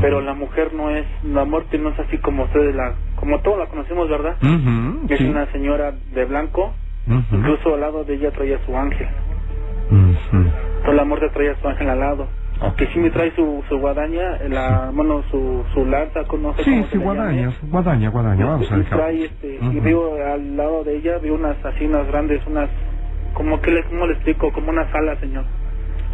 [0.00, 3.58] Pero la mujer no es, la muerte no es así como ustedes la, como todos
[3.58, 4.36] la conocemos, ¿verdad?
[5.08, 5.28] Es sí.
[5.28, 6.72] una señora de blanco,
[7.30, 9.08] incluso al lado de ella traía su ángel.
[10.84, 12.26] Toda la muerte traía su ángel al lado.
[12.60, 12.76] Ok.
[12.76, 16.70] Que sí me trae su, su guadaña, la, bueno, su, su lanza, no sé Sí,
[16.70, 17.54] cómo sí, se guadaña, llame.
[17.70, 18.98] guadaña, guadaña, vamos a dejar.
[18.98, 22.70] trae este, y veo al lado de ella, veo unas así, unas grandes, unas,
[23.34, 25.44] como que le, cómo le explico, como unas alas, señor.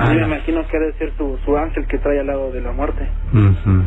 [0.00, 2.72] Yo me imagino que debe ser su, su ángel que trae al lado de la
[2.72, 3.08] muerte.
[3.32, 3.82] Ujú.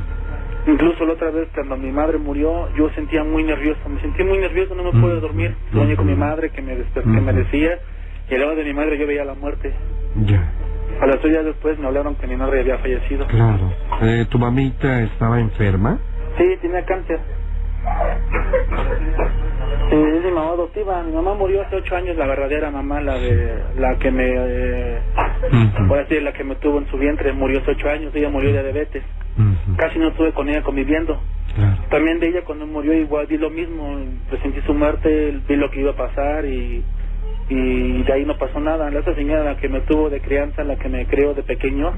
[0.72, 4.38] Incluso la otra vez cuando mi madre murió, yo sentía muy nervioso, me sentí muy
[4.38, 5.56] nervioso, no me pude dormir.
[5.74, 7.80] Soñé con mi madre que me que me decía,
[8.30, 9.74] y al lado de mi madre yo veía la muerte.
[10.26, 10.52] Ya,
[11.02, 13.26] A las dos días después me hablaron que mi madre había fallecido.
[13.28, 13.72] claro.
[14.02, 15.98] Eh, ¿Tu mamita estaba enferma?
[16.38, 17.20] Sí, tenía cáncer.
[19.90, 21.02] Sí, es mi mamá adoptiva.
[21.04, 25.00] Mi mamá murió hace ocho años, la verdadera mamá, la de la que me, eh,
[25.48, 25.88] Ujú.
[25.88, 28.14] voy a decir, la que me tuvo en su vientre, murió hace ocho años.
[28.16, 29.04] Ella murió de diabetes.
[29.78, 31.20] Casi no estuve con ella conviviendo.
[31.56, 31.78] Claro.
[31.90, 33.98] También de ella cuando murió igual vi lo mismo,
[34.30, 36.84] presentí su muerte, vi lo que iba a pasar y,
[37.50, 38.90] y de ahí no pasó nada.
[38.90, 41.94] Esa señora la que me tuvo de crianza, la que me creó de pequeño,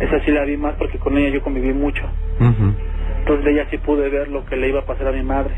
[0.00, 2.02] esa sí la vi más porque con ella yo conviví mucho.
[3.20, 5.54] Entonces de ella sí pude ver lo que le iba a pasar a mi madre.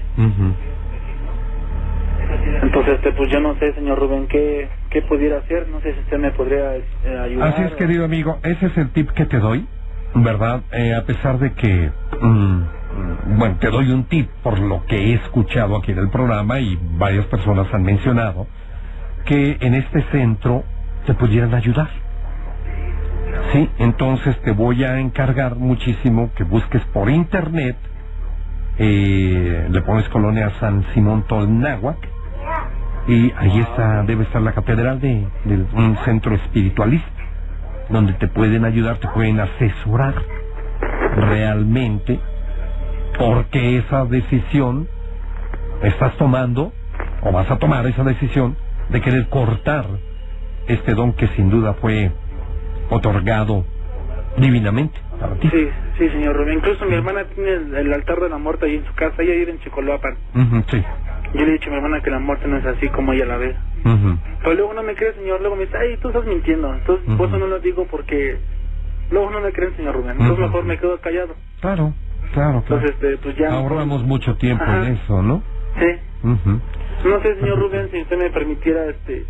[2.62, 5.68] Entonces, este, pues yo no sé, señor Rubén, qué, qué pudiera hacer.
[5.68, 6.84] No sé si usted me podría eh,
[7.22, 7.52] ayudar.
[7.52, 9.66] Así es, o- querido amigo, ese es el tip que te doy,
[10.14, 10.62] ¿verdad?
[10.72, 14.96] Eh, a pesar de que, mm, mm, bueno, te doy un tip por lo que
[14.96, 18.46] he escuchado aquí en el programa y varias personas han mencionado,
[19.24, 20.64] que en este centro
[21.06, 21.88] te pudieran ayudar.
[23.52, 27.76] Sí, entonces te voy a encargar muchísimo que busques por internet,
[28.78, 31.98] eh, le pones colonia San Simón Tolnáhuac,
[33.08, 37.08] y ahí está, debe estar la catedral de, de un centro espiritualista,
[37.88, 40.14] donde te pueden ayudar, te pueden asesorar
[41.16, 42.20] realmente
[43.18, 44.86] porque esa decisión
[45.82, 46.72] estás tomando
[47.22, 48.56] o vas a tomar esa decisión
[48.90, 49.86] de querer cortar
[50.68, 52.12] este don que sin duda fue
[52.90, 53.64] otorgado
[54.36, 55.48] divinamente para ti.
[55.50, 55.68] Sí,
[55.98, 56.58] sí, señor Rubén.
[56.58, 59.22] Incluso mi hermana tiene el, el altar de la muerte ahí en su casa.
[59.22, 60.16] Ella vive en Chicoloapan.
[60.70, 60.84] Sí.
[61.34, 63.26] Yo le he dicho a mi hermana que la muerte no es así como ella
[63.26, 63.56] la ve.
[63.84, 64.18] Ujú.
[64.42, 65.40] Pero luego no me cree, señor.
[65.40, 66.72] Luego me dice, ay, tú estás mintiendo.
[66.74, 67.24] Entonces, por Ujú.
[67.26, 68.38] eso no lo digo porque
[69.10, 70.12] luego no me creen, señor Rubén.
[70.12, 70.42] Entonces, Ujú.
[70.46, 71.34] mejor me quedo callado.
[71.60, 71.94] Claro,
[72.32, 72.82] claro, claro.
[72.82, 73.52] Entonces, este, pues ya.
[73.52, 74.86] Ahorramos mucho tiempo Ajá.
[74.86, 75.42] en eso, ¿no?
[75.78, 75.86] Sí.
[77.04, 79.18] No sé, señor Rubén, si usted me permitiera, este.
[79.18, 79.24] eh,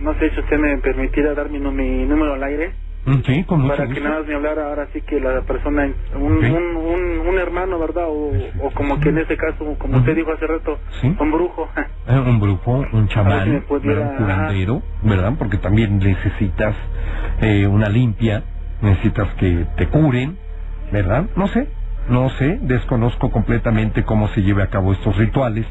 [0.00, 2.72] No sé si usted me permitiera dar mi, mi número al aire.
[3.06, 4.04] Mm, Sí, con mucho para que gusto.
[4.04, 8.04] nada más me hablara ahora sí que la persona, un, un, un, un hermano, ¿verdad?
[8.08, 8.32] O,
[8.66, 11.16] o como que en ese caso, como usted dijo hace rato, Sí.
[11.18, 11.68] un brujo.
[12.08, 15.34] Eh, un brujo, un si chamán, un curandero, ¿verdad?
[15.38, 16.74] Porque también necesitas
[17.42, 18.42] eh, una limpia,
[18.80, 20.38] necesitas que te curen
[20.90, 21.26] ¿verdad?
[21.36, 21.68] No sé,
[22.08, 25.66] no sé, desconozco completamente cómo se lleve a cabo estos rituales,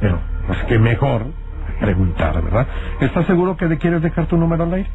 [0.00, 1.32] pero pues que mejor
[1.80, 2.68] preguntar, ¿verdad?
[3.00, 4.90] ¿Estás seguro que quieres dejar tu número al aire?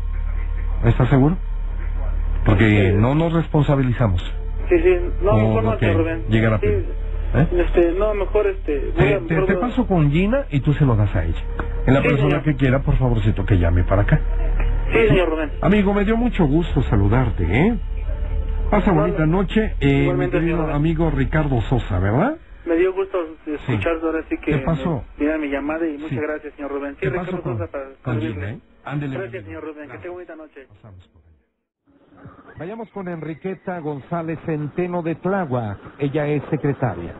[0.85, 1.37] ¿Estás seguro?
[2.45, 4.21] Porque no nos responsabilizamos.
[4.69, 6.25] Sí, sí, no, mejor no, que Rubén.
[6.29, 6.67] la Sí.
[7.37, 7.47] ¿Eh?
[7.57, 8.79] Este, no, mejor este...
[8.79, 10.95] voy Te, a- te- mejor te voy a- paso con Gina y tú se lo
[10.95, 11.41] das a ella.
[11.85, 12.43] En la Sí, persona señor.
[12.43, 14.21] que quiera, por favorcito, que llame para acá.
[14.93, 15.51] Sí, señor Rubén.
[15.61, 17.77] Amigo, me dio mucho gusto saludarte, ¿eh?
[18.69, 22.37] Pasa Igual- bonita noche, eh, mi querido amigo Ricardo Sosa, ¿verdad?
[22.65, 25.03] Me dio gusto escuchar ahora sí que ¿Qué pasó?
[25.17, 26.15] me diera mi llamada y muchas Sí.
[26.17, 26.93] gracias, señor Rubén.
[26.93, 28.19] Sí, ¿Qué Ricardo Sosa para.
[28.19, 28.59] Gina, eh?
[28.85, 29.89] Ándele, Gracias, señor Rubén.
[29.89, 30.65] Que tenga bonita noche.
[30.69, 31.24] Pasamos por.
[32.57, 35.77] Vayamos con Enriqueta González Centeno de Tláhuac.
[35.99, 37.13] Ella es secretaria.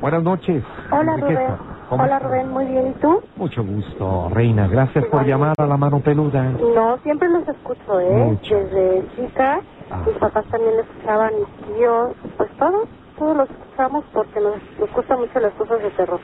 [0.00, 0.62] Buenas noches.
[0.92, 1.56] Hola Enriqueta.
[1.56, 1.78] Rubén.
[1.88, 2.30] ¿Cómo Hola estás?
[2.30, 2.86] Rubén, muy bien.
[2.88, 3.20] ¿Y tú?
[3.36, 4.68] Mucho gusto, Reina.
[4.68, 6.42] Gracias por llamar a la mano peluda.
[6.74, 8.10] No, siempre los escucho, ¿eh?
[8.10, 8.54] Mucho.
[8.54, 10.02] Desde chica, Ah.
[10.06, 14.92] mis papás también los escuchaban, mis tíos, pues todos, todos los escuchamos porque nos, nos
[14.94, 16.20] gustan mucho las cosas de terror.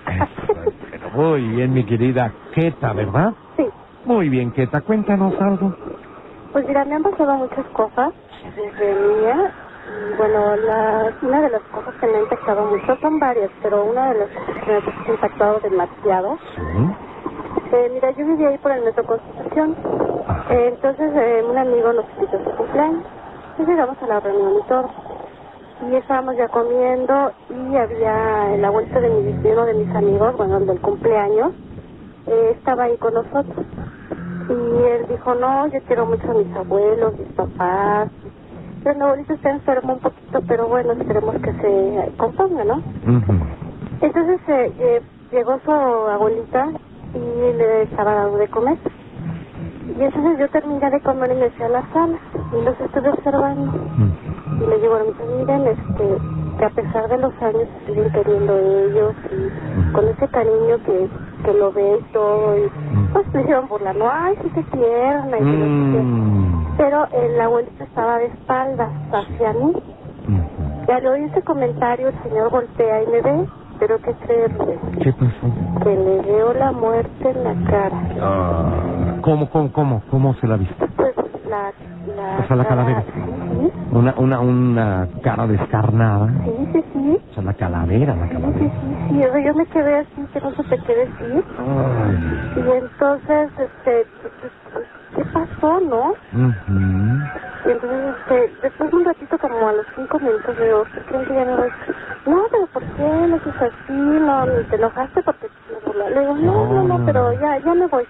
[1.14, 3.32] Muy bien, mi querida Queta, ¿verdad?
[3.56, 3.64] sí,
[4.04, 4.82] Muy bien, Queta.
[4.82, 5.74] Cuéntanos algo.
[6.54, 8.12] Pues mira, me han pasado muchas cosas
[8.54, 9.52] desde niña.
[9.90, 13.84] Y bueno, la, una de las cosas que me ha impactado mucho son varias, pero
[13.84, 16.62] una de las cosas que me ha impactado demasiado Sí.
[17.72, 19.74] Eh, mira, yo vivía ahí por el Metro Constitución.
[20.50, 23.02] Eh, entonces, eh, un amigo nos invitó a su cumpleaños.
[23.58, 24.90] Y llegamos a la reunión y todo.
[25.90, 30.58] Y estábamos ya comiendo y había el abuelo de, mi, uno de mis amigos, bueno,
[30.58, 31.52] el del cumpleaños,
[32.28, 33.66] eh, estaba ahí con nosotros.
[34.48, 38.08] Y él dijo, no, yo quiero mucho a mis abuelos, mis papás.
[38.82, 42.82] Pero mi abuelito está enfermo un poquito, pero bueno, esperemos que se componga, ¿no?
[44.02, 45.02] Entonces eh, eh,
[45.32, 46.68] llegó su abuelita
[47.14, 48.76] y le estaba dando de comer.
[49.98, 52.18] Y entonces yo terminé de comer y me fui a la sala
[52.52, 53.72] y los estuve observando.
[54.60, 54.98] Y le digo,
[55.38, 56.18] miren, este,
[56.58, 61.08] que a pesar de los años siguen queriendo ellos y con ese cariño que,
[61.44, 62.58] que lo ve y todo.
[62.58, 62.70] Y
[63.12, 66.02] pues le hicieron burlando, ay, sí que tierna y que no sé qué".
[66.02, 66.76] Mm.
[66.76, 69.72] Pero el abuelito estaba de espaldas hacia mí.
[70.26, 70.84] Ujú.
[70.88, 73.46] Y al oír ese comentario el señor voltea y me ve,
[73.78, 74.58] pero ¿qué crees?
[74.58, 74.78] Rubén?
[75.00, 75.82] ¿Qué pasó?
[75.82, 78.02] que le veo la muerte en la cara.
[78.20, 80.02] Ah, ¿Cómo, cómo, cómo?
[80.10, 80.86] ¿Cómo se la viste?
[80.96, 81.14] Pues
[81.48, 81.72] la...
[82.14, 83.02] O sea, la calavera.
[83.02, 83.20] Sí,
[83.90, 86.26] Una, una, una cara descarnada.
[86.44, 87.18] sí, sí, sí.
[87.30, 88.58] O sea, la calavera, la Sí, sí, calavera.
[88.60, 88.70] sí,
[89.08, 89.18] sí.
[89.20, 91.44] Sea, yo me quedé así, que no supe qué decir.
[91.58, 92.52] Ay.
[92.56, 94.06] Y entonces, este...
[95.16, 96.08] ¿Qué pasó, no?
[96.10, 96.80] Ujú.
[97.66, 101.00] Y entonces, este, después de un ratito, como a los cinco minutos, le digo, ¿qué
[101.02, 101.68] creen que ya me voy?
[102.26, 103.26] No, pero ¿por qué?
[103.28, 106.10] No seas así, no, te enojaste porque te burla-".
[106.10, 108.04] Le digo, no, no, no, pero ya, ya me voy.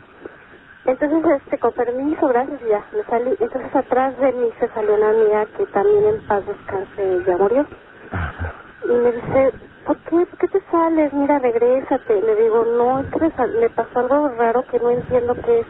[0.86, 3.30] Entonces, este, con permiso, gracias, ya, me salí.
[3.40, 7.66] Entonces, atrás de mí se salió una amiga que también en paz descanse, ya murió.
[8.84, 9.54] Y me dice,
[9.86, 10.26] ¿por qué?
[10.26, 11.12] ¿Por qué te sales?
[11.14, 12.20] Mira, regrésate.
[12.22, 13.18] Le digo, no, es que
[13.60, 15.66] me, pasó algo raro que no entiendo qué es.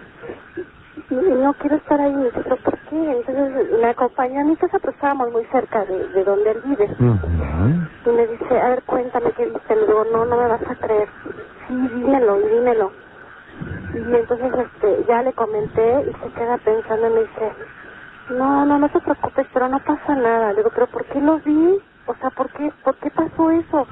[1.11, 2.13] Y no quiero estar ahí.
[2.15, 2.97] Me dice, ¿pero por qué?
[3.13, 6.89] Entonces me acompañó a mi casa, pero estábamos muy cerca de, de donde él vive.
[8.07, 9.77] Y me dice, a ver, cuéntame qué viste.
[9.77, 11.09] Le digo, no, no me vas a creer.
[11.69, 13.04] Sí, dímelo, dímelo.
[13.95, 17.55] Y entonces este, ya le comenté y se queda pensando y me dice,
[18.31, 20.51] no, no, no te preocupes, pero no pasa nada.
[20.53, 21.81] Le digo, pero ¿por qué lo vi?
[22.07, 23.89] O sea, ¿por qué, por qué pasó eso?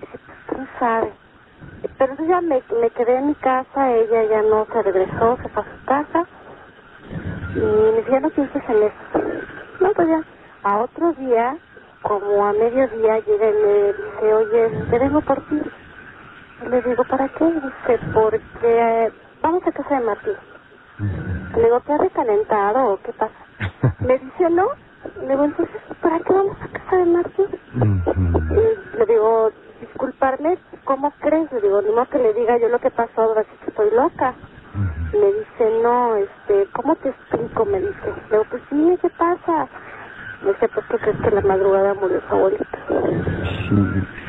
[0.00, 1.14] Dice, pues quién sabe.
[1.98, 5.50] Pero entonces ya me, me quedé en mi casa, ella ya no se regresó, se
[5.50, 6.28] fue a su casa.
[7.54, 9.40] Y me dice, ya no pienses en eso.
[9.80, 10.24] No, pues ya.
[10.64, 11.58] A otro día,
[12.02, 15.60] como a mediodía, llega y me dice, oye, te vengo por ti.
[16.70, 17.44] Le digo, ¿para qué?
[17.44, 20.34] Dice, porque vamos a casa de Martín.
[21.56, 23.34] Le digo, ¿te has recalentado o qué pasa?
[24.00, 24.66] Me dice, no.
[25.22, 27.46] Le digo, entonces, ¿para qué vamos a casa de Martín?
[28.98, 31.50] Le digo, disculparme, ¿cómo crees?
[31.52, 34.34] Le digo, no que le diga yo lo que pasó, ahora sí que estoy loca.
[35.12, 37.64] Me dice, no, este, ¿cómo te explico?
[37.66, 38.06] Me dice.
[38.06, 39.68] Le digo, pues sí, ¿qué pasa?
[40.42, 42.78] Me dice, pues, ¿qué crees que la madrugada murió su abuelita?
[43.68, 44.21] Sí.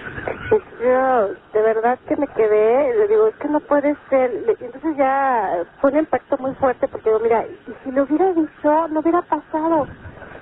[0.50, 4.32] Pues yo, de verdad que me quedé, le digo, es que no puede ser.
[4.60, 8.88] Entonces ya fue un impacto muy fuerte porque digo, mira, y si lo hubiera dicho,
[8.90, 9.90] no hubiera pasado.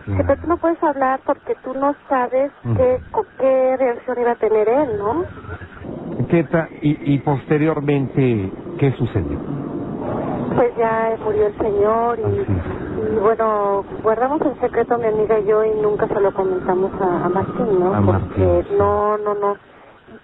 [0.06, 2.76] Dice, pero tú no puedes hablar porque tú no sabes Mm.
[2.76, 5.26] qué, co- qué reacción iba a tener él, ¿no?
[6.30, 9.44] Queta, y, y posteriormente, ¿qué sucedió?
[10.56, 15.64] Pues ya murió el señor y, y bueno, guardamos el secreto mi amiga y yo
[15.64, 17.94] y nunca se lo comentamos a, a Martín, ¿no?
[17.94, 19.58] A Martín, Porque no, no, no.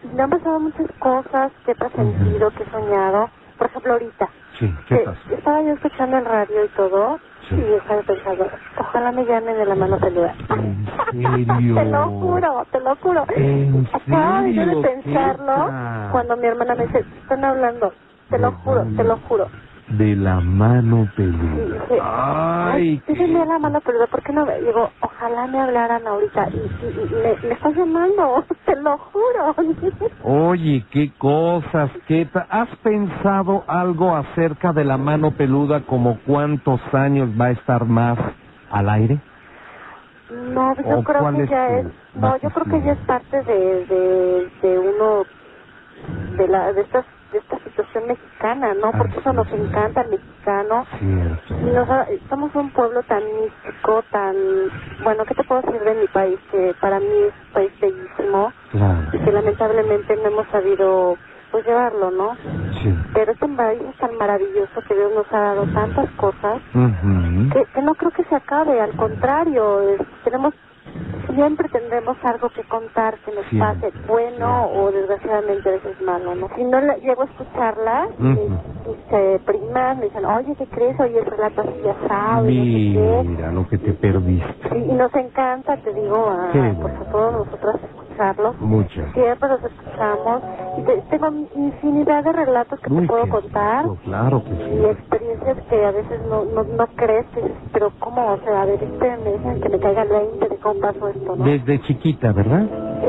[0.04, 3.30] Y me han pasado muchas cosas que he presentido, que he soñado.
[3.58, 4.30] Por ejemplo, ahorita.
[4.60, 5.34] Sí, ¿qué pasó?
[5.34, 7.56] estaba yo escuchando el radio y todo Sí.
[7.56, 10.34] y estaba pensando, ojalá me llamen de la mano peluda.
[10.50, 10.86] ¿En
[11.22, 11.76] serio?
[11.76, 13.24] te lo juro, te lo juro.
[13.36, 15.72] ¿En Acaba yo de pensarlo
[16.12, 17.94] cuando mi hermana me dice, están hablando.
[18.30, 19.48] Te lo juro, te lo juro.
[19.90, 21.86] De la mano peluda.
[22.04, 24.46] Ay, sí tenía la mano peluda, ¿por qué no?
[24.46, 26.48] Digo, ojalá me hablaran ahorita.
[26.52, 29.56] Y, y- y me, me estás llamando, te lo juro.
[30.24, 37.30] Oye, qué cosas, qué ¿Has pensado algo acerca de la mano peluda como cuántos años
[37.40, 38.18] va a estar más
[38.72, 39.20] al aire?
[40.30, 43.44] No, yo ¿O creo que es ya es, no, yo creo que ya es parte
[43.44, 45.24] de, de, de uno,
[46.38, 48.92] de la, de estas, de esta situación mexicana, ¿no?
[48.98, 50.86] Porque eso nos encanta al mexicano.
[51.00, 51.56] Cierto.
[51.60, 51.88] Y nos,
[52.30, 54.36] somos un pueblo tan místico, tan,
[55.04, 56.40] bueno, ¿qué te puedo decir de mi país?
[56.52, 59.08] Que para mí es un país bellísimo Claro.
[59.14, 61.18] y que lamentablemente no hemos sabido,
[61.52, 62.36] pues llevarlo, ¿no?
[62.82, 62.94] Sí.
[63.14, 67.50] Pero este país es tan maravilloso que Dios nos ha dado tantas cosas Ujú.
[67.54, 70.54] que, que no creo que se acabe, al contrario, es- tenemos
[71.34, 76.36] siempre tendremos algo que contar que nos Siempre, pase bueno o desgraciadamente a veces malo,
[76.36, 76.48] ¿no?
[76.56, 78.50] Si no la- llego a escucharla, mis, Ujú.
[78.88, 81.00] mis, primas me dicen, oye, ¿qué crees?
[81.00, 83.24] Oye, el relato así ya sabe, no sé qué.
[83.30, 84.70] Mira lo que te perdiste.
[84.72, 88.54] Sí, y nos encanta, te digo, a, Qué pues a todos nosotros escucharlo.
[88.60, 89.12] Muchas.
[89.14, 90.44] Siempre los escuchamos
[90.78, 94.86] y te- tengo infinidad de relatos que Uy, te puedo contar Claro que y sí.
[94.86, 97.42] experiencias que a veces no, no, no crees, que
[97.74, 98.34] pero ¿cómo?
[98.34, 101.08] O sea, a ver, este me dicen que me caiga el 20 de cómo pasó
[101.10, 101.46] esto, ¿no?
[101.46, 102.66] Desde chiquita, ¿verdad?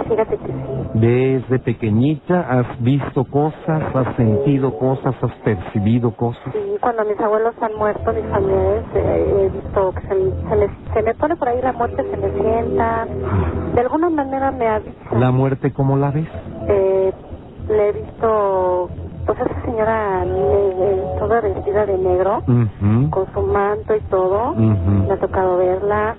[0.08, 0.52] Fíjate que sí.
[0.94, 6.42] Desde pequeñita has visto cosas, has sentido cosas, has percibido cosas.
[6.52, 10.66] Sí, cuando mis abuelos han muerto, mis familiares, eh, he visto que se, se, me,
[10.94, 13.06] se me pone por ahí la muerte, se me sienta.
[13.74, 15.14] De alguna manera me avisa.
[15.18, 16.28] La muerte, ¿cómo la ves?
[16.68, 17.12] Eh,
[17.68, 18.90] le he visto,
[19.26, 23.10] pues esa señora eh, toda vestida de negro, Ujú.
[23.10, 24.52] con su manto y todo.
[24.52, 25.06] Ujú.
[25.06, 26.16] Me ha tocado verla.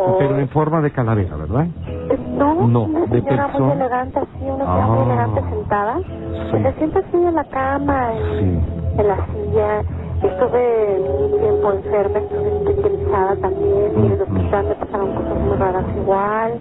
[0.00, 1.66] O, Pero en forma de calavera, ¿verdad?
[2.36, 3.72] No, No, una de señora muy persona.
[3.74, 5.02] elegante, así, una señora muy Ah.
[5.04, 5.94] elegante sentada.
[6.50, 8.60] Pues se sienta así en la cama, en, Sí.
[8.98, 9.80] en la silla.
[10.22, 13.92] Estuve un tiempo enferma, estuve hospitalizada también.
[13.96, 16.60] Y en el hospital me pasaron cosas muy raras igual.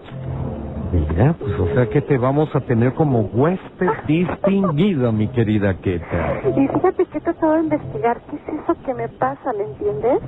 [0.92, 6.42] Mira, pues o sea que te vamos a tener como huésped distinguido, mi querida Keta.
[6.56, 10.20] Y fíjate que he tratado de investigar qué es eso que me pasa, ¿me entiendes?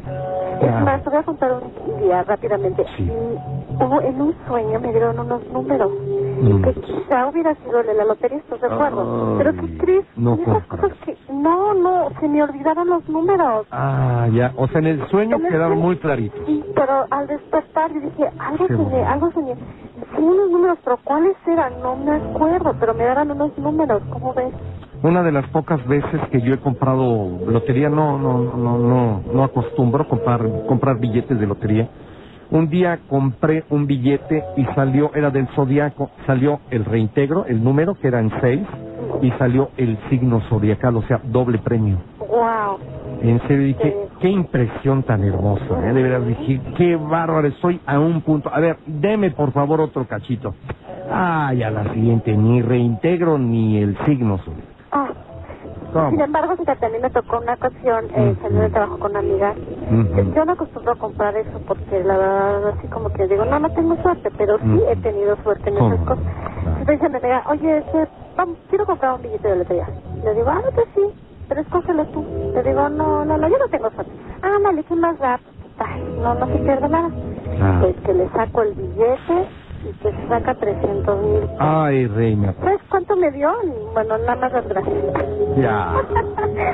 [0.61, 2.85] Es más, te voy a contar un día rápidamente.
[2.97, 3.03] Sí.
[3.03, 5.91] Y hubo, en un sueño me dieron unos números
[6.39, 6.61] Mm.
[6.63, 9.35] que quizá hubiera sido de la lotería, ¿estás de acuerdo?
[9.37, 10.05] Pero ¿qué crees?
[10.15, 11.17] no esas cosas que...
[11.33, 13.67] No, no, se me olvidaron los números.
[13.71, 14.53] Ah, ya.
[14.55, 16.39] O sea, en el sueño En quedaron muy claritos.
[16.45, 19.55] Sí, pero al despertar yo dije, algo soñé, algo soñé.
[20.19, 21.81] Unos números, pero ¿cuáles eran?
[21.81, 24.53] No me acuerdo, pero me daban unos números, ¿cómo ves?
[25.01, 29.43] Una de las pocas veces que yo he comprado lotería, no, no, no, no, no
[29.45, 31.87] acostumbro comprar, comprar billetes de lotería.
[32.51, 37.95] Un día compré un billete y salió, era del zodiaco, salió el reintegro, el número
[37.95, 38.67] que eran seis,
[39.21, 41.97] y salió el signo zodiacal, o sea, doble premio.
[42.19, 42.79] Wow.
[43.21, 45.93] En serio dije, qué impresión tan hermosa, ¿eh?
[45.93, 48.49] de verdad dije, qué bárbaro, estoy a un punto.
[48.53, 50.55] A ver, deme por favor otro cachito.
[51.11, 54.75] Ay, a la siguiente, ni reintegro ni el signo zodiacal.
[54.91, 55.09] Ah.
[55.91, 56.11] ¿Cómo?
[56.11, 56.55] Sin embargo,
[56.89, 58.41] mí me tocó una ocasión eh, Ujú.
[58.43, 59.57] salir de trabajo con amigas.
[59.57, 60.33] Ujú.
[60.35, 63.69] Yo no acostumbro a comprar eso porque la verdad, así como que digo, no, no
[63.71, 65.93] tengo suerte, pero sí he tenido suerte en ¿Cómo?
[65.95, 66.25] esas cosas.
[66.79, 69.87] Entonces me amiga, oye, este, vamos, quiero comprar un billete de lotería.
[70.23, 71.01] Le digo, ah, pues sí,
[71.49, 72.23] pero escógelo tú.
[72.55, 74.11] Le digo, no, no, no, yo no tengo suerte.
[74.41, 75.39] Ah, vale, ¿qué más da?
[75.79, 77.09] Ay, no, no se pierde nada.
[77.57, 77.79] Claro.
[77.81, 79.49] Pues que le saco el billete
[79.83, 81.49] y que se saca 300 mil.
[81.57, 82.53] Ay, reina.
[82.59, 83.51] ¿Sabes cuánto me dio?
[83.93, 84.95] Bueno, nada más las gracias.
[85.57, 86.05] Ya.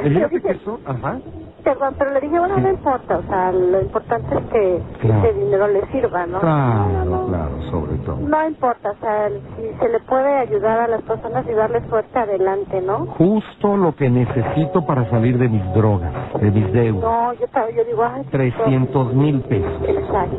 [0.03, 1.19] Fíjate que eso, ajá.
[1.65, 5.23] Perdón, pero le dije, bueno, no importa, o sea, lo importante es que Claro.
[5.28, 6.34] ese dinero le sirva, ¿no?
[6.34, 8.17] No, Claro, no, claro, sobre todo.
[8.17, 12.20] no importa, o sea, si se le puede ayudar a las personas y darle suerte
[12.20, 13.07] adelante, ¿no?
[13.18, 17.03] Justo lo que necesito para salir de mis drogas, de mis deudas.
[17.03, 19.82] No, yo, yo digo, ay, 300 mil pesos.
[19.88, 20.38] Exacto.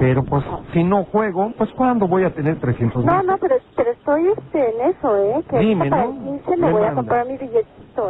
[0.00, 3.06] Pero pues, si no juego, pues ¿cuándo voy a tener 300 mil?
[3.06, 5.44] No, no, pero, pero estoy este, en eso, ¿eh?
[5.50, 6.10] Que Dime, para ¿no?
[6.12, 6.94] el 15 me voy a manda.
[6.94, 7.36] comprar mi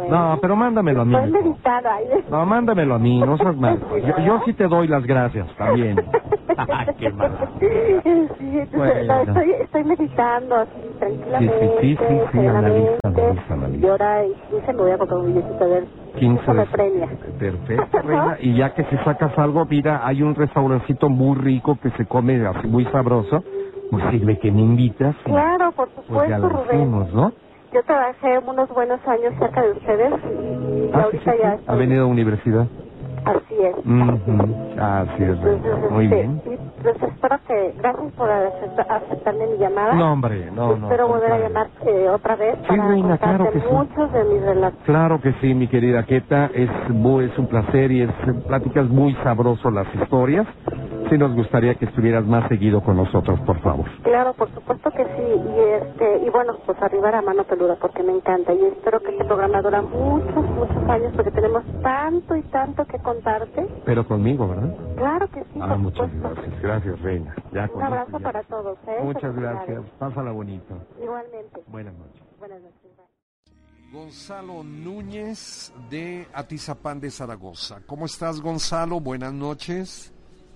[0.03, 0.07] ¿eh?
[0.09, 1.15] No, pero mándamelo a mí.
[1.15, 1.55] Estoy.
[2.29, 3.79] No, mándamelo a mí, no seas mal.
[4.05, 5.97] Yo, yo sí te doy las gracias, también.
[6.97, 7.09] Qué
[8.75, 9.21] Bueno.
[9.21, 13.85] estoy, estoy meditando así tranquilamente, Sí, sí, sí, sí, sí, serenamente, analiza, analiza, analiza.
[13.85, 15.83] y ahora 15 me voy a comprar un billetito a ver
[16.17, 17.07] 15 eso me de- premia.
[17.39, 18.37] Perfecto, reina.
[18.41, 22.45] Y ya que si sacas algo, mira, hay un restaurancito muy rico que se come
[22.45, 23.43] así muy sabroso.
[23.91, 25.15] Pues sirve que me invitas.
[25.23, 26.79] Claro, por Pues ya supuesto, lo Rubén.
[26.81, 27.31] hicimos, ¿no?
[27.73, 31.57] Yo trabajé unos buenos años cerca de ustedes y, Ah, sí, ahorita sí, ya sí.
[31.59, 32.65] estoy- Avenida Universidad.
[33.25, 33.75] Así es.
[33.77, 35.91] Ujú, Así es, Entonces.
[35.91, 36.41] Muy este, bien.
[36.45, 39.93] y pues espero que, gracias por acepta- aceptarme mi llamada.
[39.93, 40.87] No, hombre, no, no.
[40.89, 41.47] Espero volver a contrario.
[41.49, 43.67] llamar eh, otra vez Sí, para reina, claro que sí.
[43.71, 44.79] muchos de mis relatos.
[44.85, 48.09] Claro que sí, mi querida Queta, es, es un placer y es
[48.47, 50.47] pláticas muy sabroso las historias.
[51.09, 53.85] Sí nos gustaría que estuvieras más seguido con nosotros, por favor.
[54.03, 55.21] Claro, por supuesto que sí.
[55.21, 58.53] Y este y bueno, pues arriba a mano peluda porque me encanta.
[58.53, 62.99] Y espero que este programa dura muchos, muchos años porque tenemos tanto y tanto que
[62.99, 63.67] contarte.
[63.85, 64.75] Pero conmigo, ¿verdad?
[64.97, 66.41] Claro que sí, Ah, por muchas supuesto.
[66.41, 66.61] gracias.
[66.61, 67.35] Gracias, reina.
[67.51, 68.23] Ya Un abrazo ya.
[68.23, 68.99] para todos, ¿eh?
[69.03, 69.81] Muchas gracias.
[69.97, 70.75] Pásala bonito.
[71.01, 71.61] Igualmente.
[71.67, 72.21] Buenas noches.
[72.37, 72.75] Buenas noches.
[73.91, 77.77] Gonzalo Núñez de Atizapán de Zaragoza.
[77.87, 78.99] ¿Cómo estás, Gonzalo?
[78.99, 80.13] Buenas noches.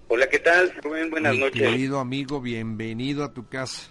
[0.08, 0.74] Hola, ¿qué tal?
[0.84, 1.62] Rubén, buenas Mi noches.
[1.62, 3.90] Querido amigo, bienvenido a tu casa.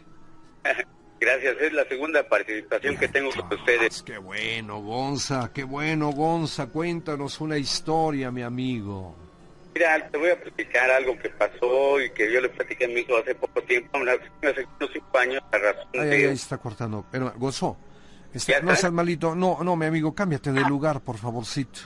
[1.20, 4.02] Gracias, es la segunda participación que tengo con ustedes.
[4.02, 6.66] Qué bueno, Gonza, qué bueno, Gonza.
[6.66, 9.14] Cuéntanos una historia, mi amigo.
[9.74, 13.00] Mira, te voy a platicar algo que pasó y que yo le platiqué a mi
[13.00, 16.14] hijo hace poco tiempo, hace unos cinco años, la razón Ay, de...
[16.16, 17.06] ay, está cortando.
[17.10, 17.76] Pero, Gonzo,
[18.34, 19.34] está- ¿Ya no seas malito.
[19.34, 21.80] No, no, mi amigo, cámbiate de lugar, por favorcito.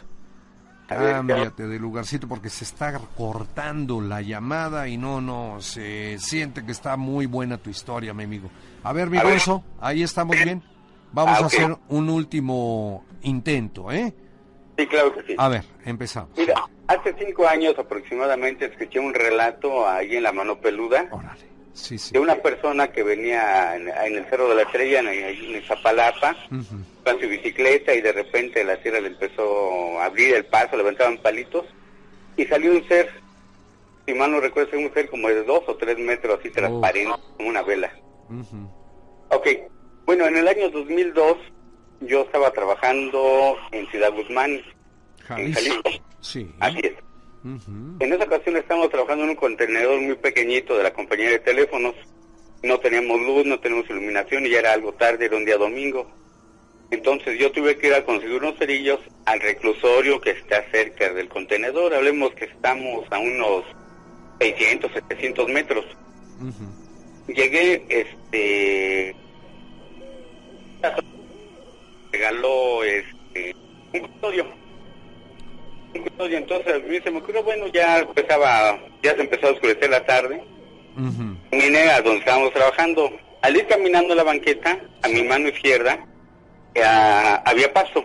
[0.86, 6.72] Cámbiate de lugarcito porque se está cortando la llamada y no, no, se siente que
[6.72, 8.48] está muy buena tu historia, mi amigo.
[8.84, 9.18] A ver, mi.
[9.18, 10.62] Gonzo, ahí estamos bien.
[11.12, 14.14] Vamos Ah, a hacer un último intento, ¿eh?
[14.78, 15.34] Sí, claro que sí.
[15.38, 16.30] A ver, empezamos.
[16.36, 16.54] Mira,
[16.86, 21.46] hace cinco años aproximadamente escuché un relato ahí en la mano peluda Órale.
[21.76, 22.14] Sí, sí.
[22.14, 26.34] de una persona que venía en, en el Cerro de la Estrella, en, en Izapalapa,
[26.50, 26.76] Ujú.
[27.04, 31.18] con su bicicleta y de repente la sierra le empezó a abrir el paso, levantaban
[31.18, 31.66] palitos
[32.38, 33.10] y salió un ser,
[34.06, 37.50] si mal no recuerdo, un ser como de dos o tres metros así transparente, como
[37.50, 37.92] una vela.
[38.30, 38.70] Ujú.
[39.30, 39.46] Ok,
[40.06, 41.36] bueno, en el año 2002
[42.00, 45.60] yo estaba trabajando en Ciudad Guzmán, en Jalisco.
[45.82, 45.90] Jalisco.
[46.20, 46.50] Sí.
[46.58, 46.92] Así es.
[48.00, 51.94] En esa ocasión estábamos trabajando en un contenedor muy pequeñito de la compañía de teléfonos.
[52.64, 56.10] No teníamos luz, no teníamos iluminación y ya era algo tarde, era un día domingo.
[56.90, 61.28] Entonces yo tuve que ir a conseguir unos cerillos al reclusorio que está cerca del
[61.28, 61.94] contenedor.
[61.94, 63.64] Hablemos que estamos a unos
[64.40, 65.84] 600, 700 metros.
[67.28, 69.14] Llegué, este...
[72.10, 73.54] Regaló, este...
[73.92, 74.65] Un custodio.
[75.96, 76.38] Un custodio.
[76.38, 78.78] Entonces a mí se me ocurrió, bueno, ya empezaba...
[79.02, 80.42] Ya se empezó a oscurecer la tarde.
[81.50, 83.10] Vine a donde estábamos trabajando.
[83.42, 85.98] Al ir caminando la banqueta, a mi mano izquierda,
[86.74, 86.82] eh,
[87.44, 88.04] había pasto.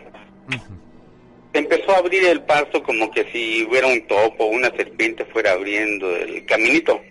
[1.51, 5.51] Se empezó a abrir el pasto como que si hubiera un topo una serpiente fuera
[5.51, 7.01] abriendo el caminito.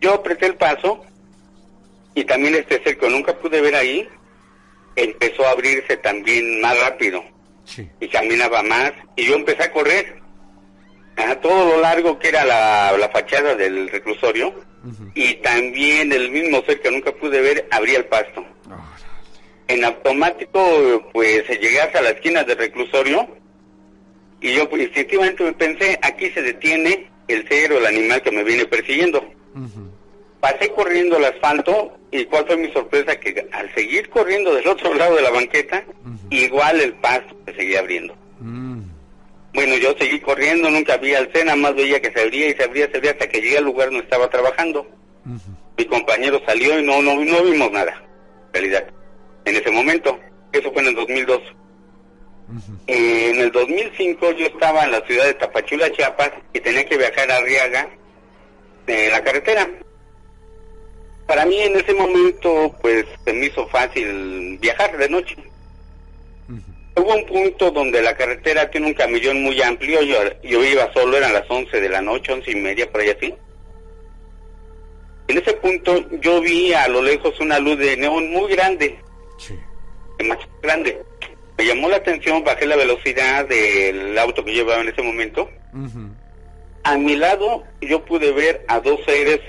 [0.00, 1.04] Yo apreté el paso
[2.14, 4.06] y también este cerco nunca pude ver ahí,
[4.96, 7.22] empezó a abrirse también más rápido
[7.64, 7.88] Sí.
[8.00, 10.20] y caminaba más y yo empecé a correr
[11.16, 14.52] a todo lo largo que era la, la fachada del reclusorio
[15.14, 18.44] y también el mismo ser que nunca pude ver abría el pasto.
[19.68, 23.28] En automático pues llegué hasta la esquina del reclusorio
[24.40, 28.32] y yo pues, instintivamente me pensé aquí se detiene el ser o el animal que
[28.32, 29.24] me viene persiguiendo.
[30.40, 34.92] Pasé corriendo el asfalto y cuál fue mi sorpresa que al seguir corriendo del otro
[34.92, 35.82] lado de la banqueta,
[36.28, 38.14] igual el pasto se seguía abriendo.
[38.38, 38.82] Mm.
[39.54, 42.64] Bueno, yo seguí corriendo, nunca vi al nada más veía que se abría y se
[42.64, 44.86] abría, se abría hasta que llegué al lugar donde estaba trabajando.
[45.78, 48.02] Mi compañero salió y no, no, no vimos nada,
[48.48, 48.86] en realidad,
[49.46, 50.18] en ese momento.
[50.52, 51.38] Eso fue en el 2002.
[51.38, 52.72] Ujú.
[52.88, 56.98] Eh, en el 2005 yo estaba en la ciudad de Tapachula, Chiapas, y tenía que
[56.98, 57.88] viajar a Arriaga
[58.86, 59.66] en la carretera.
[61.26, 65.36] Para mí en ese momento, pues se me hizo fácil viajar de noche.
[66.94, 71.16] Hubo un punto donde la carretera tiene un camellón muy amplio, yo, yo iba solo,
[71.16, 73.34] eran las 11 de la noche, once y media, por ahí así.
[75.28, 78.98] En ese punto yo vi a lo lejos una luz de neón muy grande,
[79.38, 79.54] Sí.
[80.24, 81.00] más grande.
[81.56, 85.48] Me llamó la atención, bajé la velocidad del auto que llevaba en ese momento.
[86.84, 89.40] A mi lado yo pude ver a dos seres,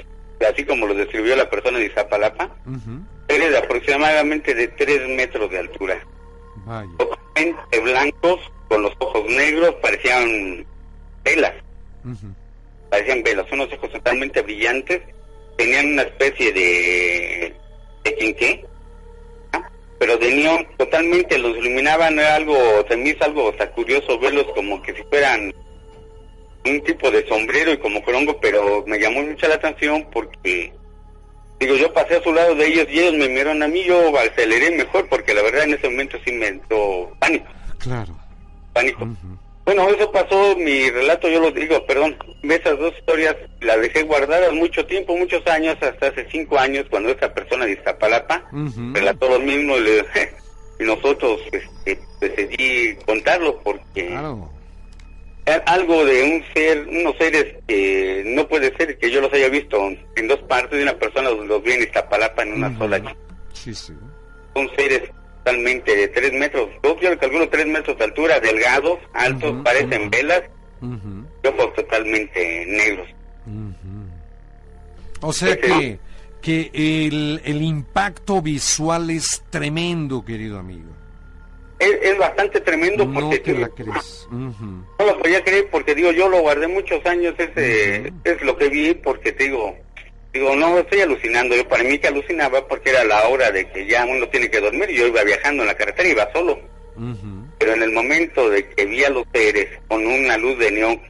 [0.45, 3.01] así como lo describió la persona de Izapalapa, Ujú.
[3.27, 5.99] seres de aproximadamente de 3 metros de altura.
[6.65, 6.89] Vaya.
[6.97, 10.65] Totalmente blancos, con los ojos negros, parecían
[11.23, 11.53] velas,
[12.89, 15.01] parecían velas, unos ojos totalmente brillantes,
[15.57, 17.53] tenían una especie de,
[18.03, 18.65] de quinqué,
[19.51, 19.69] ¿ah?
[19.99, 22.55] pero de neón, totalmente los iluminaban, era algo,
[22.87, 25.53] se me hizo algo hasta curioso verlos como que si fueran
[26.66, 30.72] un tipo de sombrero y como corongo, pero me llamó mucho la atención porque,
[31.59, 34.18] digo, yo pasé a su lado de ellos y ellos me miraron a mí, yo
[34.18, 37.47] aceleré mejor porque la verdad en ese momento sí me entró pánico,
[37.80, 38.16] Claro.
[38.74, 39.07] pánico.
[39.66, 44.51] Bueno, eso pasó, mi relato yo lo digo, perdón, esas dos historias las dejé guardadas
[44.53, 48.91] mucho tiempo, muchos años, hasta hace cinco años, cuando esta persona de Iztapalapa Ujú.
[48.93, 50.05] relató lo mismo y, le-
[50.80, 51.39] y nosotros
[51.86, 54.49] este, decidí contarlo porque Claro.
[55.65, 59.77] Algo de un ser, unos seres que no puede ser que yo los haya visto
[60.15, 63.15] en dos partes de una persona los, los vi en Iztapalapa en una sola
[63.53, 63.93] Sí, sí.
[64.55, 65.01] son seres
[65.43, 70.09] totalmente de tres metros, yo yo le calculo tres metros de altura, delgados, altos, parecen
[70.09, 70.43] velas,
[70.81, 73.07] ojos totalmente negros.
[75.21, 75.99] O sea que,
[76.41, 80.89] que el, el impacto visual es tremendo, querido amigo.
[81.79, 84.25] Es, es bastante tremendo No porque te la crees.
[84.31, 84.85] Ujú.
[84.99, 88.19] no lo podía creer porque digo, yo lo guardé muchos años, ese Ujú.
[88.26, 89.74] es lo que vi porque te digo,
[90.34, 93.88] digo, no estoy alucinando, yo para mí que alucinaba porque era la hora de que
[93.88, 96.59] ya uno tiene que dormir, y yo iba viajando en la carretera, iba solo,
[97.57, 101.01] pero en el momento de que vi a los seres con una luz de neón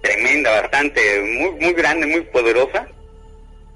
[0.00, 2.86] tremenda, bastante, muy, muy grande, muy poderosa,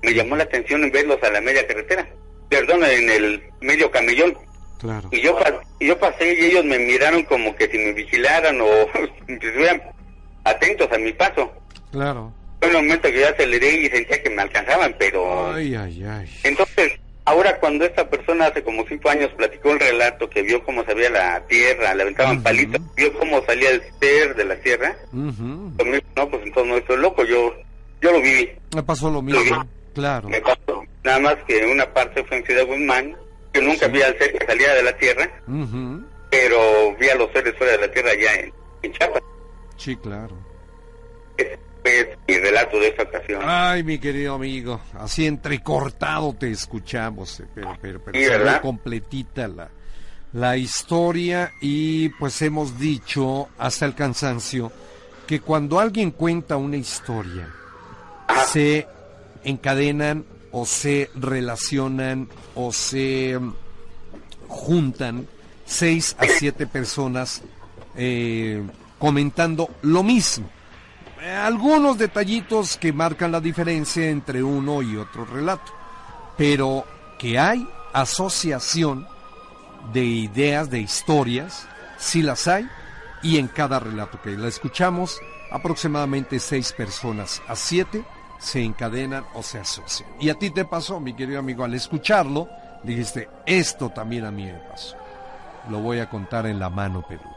[0.02, 2.08] me llamó la atención en verlos a la media carretera,
[2.48, 4.38] perdón, en el medio camellón.
[4.80, 5.08] Claro.
[5.12, 8.60] Y yo, pa- y yo pasé y ellos me miraron como que si me vigilaran
[8.60, 8.66] o
[9.26, 9.82] que estuvieran
[10.44, 11.52] atentos a mi paso.
[11.92, 12.32] Claro.
[12.60, 15.52] Fue un momento que yo aceleré y sentía que me alcanzaban, pero...
[15.54, 16.30] Ay, ay, ay.
[16.44, 16.92] Entonces,
[17.24, 21.08] ahora cuando esta persona hace como cinco años platicó el relato que vio cómo salía
[21.10, 25.72] la tierra, le aventaban palitos, vio cómo salía el ser de la tierra, Ujú.
[25.76, 27.54] pues me dijo, no, pues entonces no estoy loco, yo,
[28.02, 29.66] yo lo viví, Me pasó lo mismo.
[29.94, 30.28] Claro.
[30.28, 30.84] me pasó.
[31.02, 33.16] Nada más que una parte fue en Ciudad Guzmán,
[33.52, 35.30] que nunca vi al ser que salía de la tierra,
[36.30, 39.22] pero vi a los seres fuera de la tierra allá en, en Chiapas.
[39.76, 40.36] Sí, claro.
[41.36, 43.40] Ese fue mi relato de esta ocasión.
[43.44, 48.18] Ay, mi querido amigo, así entrecortado te escuchamos, eh, pero, pero, pero
[48.54, 49.70] Sí, completita la,
[50.34, 54.70] la historia y pues hemos dicho hasta el cansancio
[55.26, 57.48] que cuando alguien cuenta una historia
[58.28, 58.44] Ajá.
[58.44, 58.86] se
[59.44, 63.54] encadenan o se relacionan o se mm,
[64.48, 65.26] juntan
[65.64, 67.42] seis a siete personas
[67.96, 68.62] eh,
[68.98, 70.48] comentando lo mismo.
[71.44, 75.72] Algunos detallitos que marcan la diferencia entre uno y otro relato,
[76.36, 76.84] pero
[77.18, 79.06] que hay asociación
[79.92, 81.66] de ideas, de historias,
[81.98, 82.66] sí las hay,
[83.22, 85.18] y en cada relato que la escuchamos,
[85.50, 88.04] aproximadamente seis personas a siete
[88.40, 90.08] se encadenan o se asocian.
[90.18, 92.48] Y a ti te pasó, mi querido amigo, al escucharlo,
[92.82, 94.96] dijiste, esto también a mí me pasó.
[95.68, 97.28] Lo voy a contar en la mano peluda.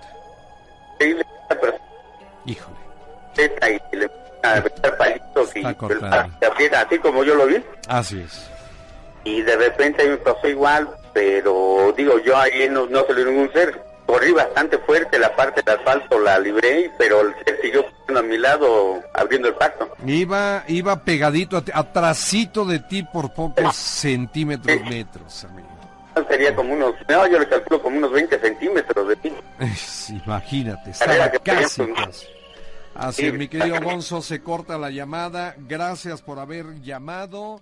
[2.46, 2.78] Híjole.
[6.58, 7.64] Está así como yo lo vi.
[7.88, 8.50] Así es.
[9.24, 13.93] Y de repente me pasó igual, pero digo, yo ahí no, no se ningún ser.
[14.06, 17.86] Corrí bastante fuerte, la parte del asfalto la libré, pero el ser siguió
[18.16, 19.90] a mi lado abriendo el paso.
[20.06, 25.68] Iba, iba pegadito, atrasito de ti por pocos centímetros, metros, amigo.
[26.30, 29.34] Sería como unos, no, yo le calculo como unos 20 centímetros de ti.
[29.60, 31.84] Es- imagínate, estaba que casi.
[32.96, 33.32] Así Sí.
[33.32, 35.56] mi querido Gonzo, se corta la llamada.
[35.58, 37.62] Gracias por haber llamado.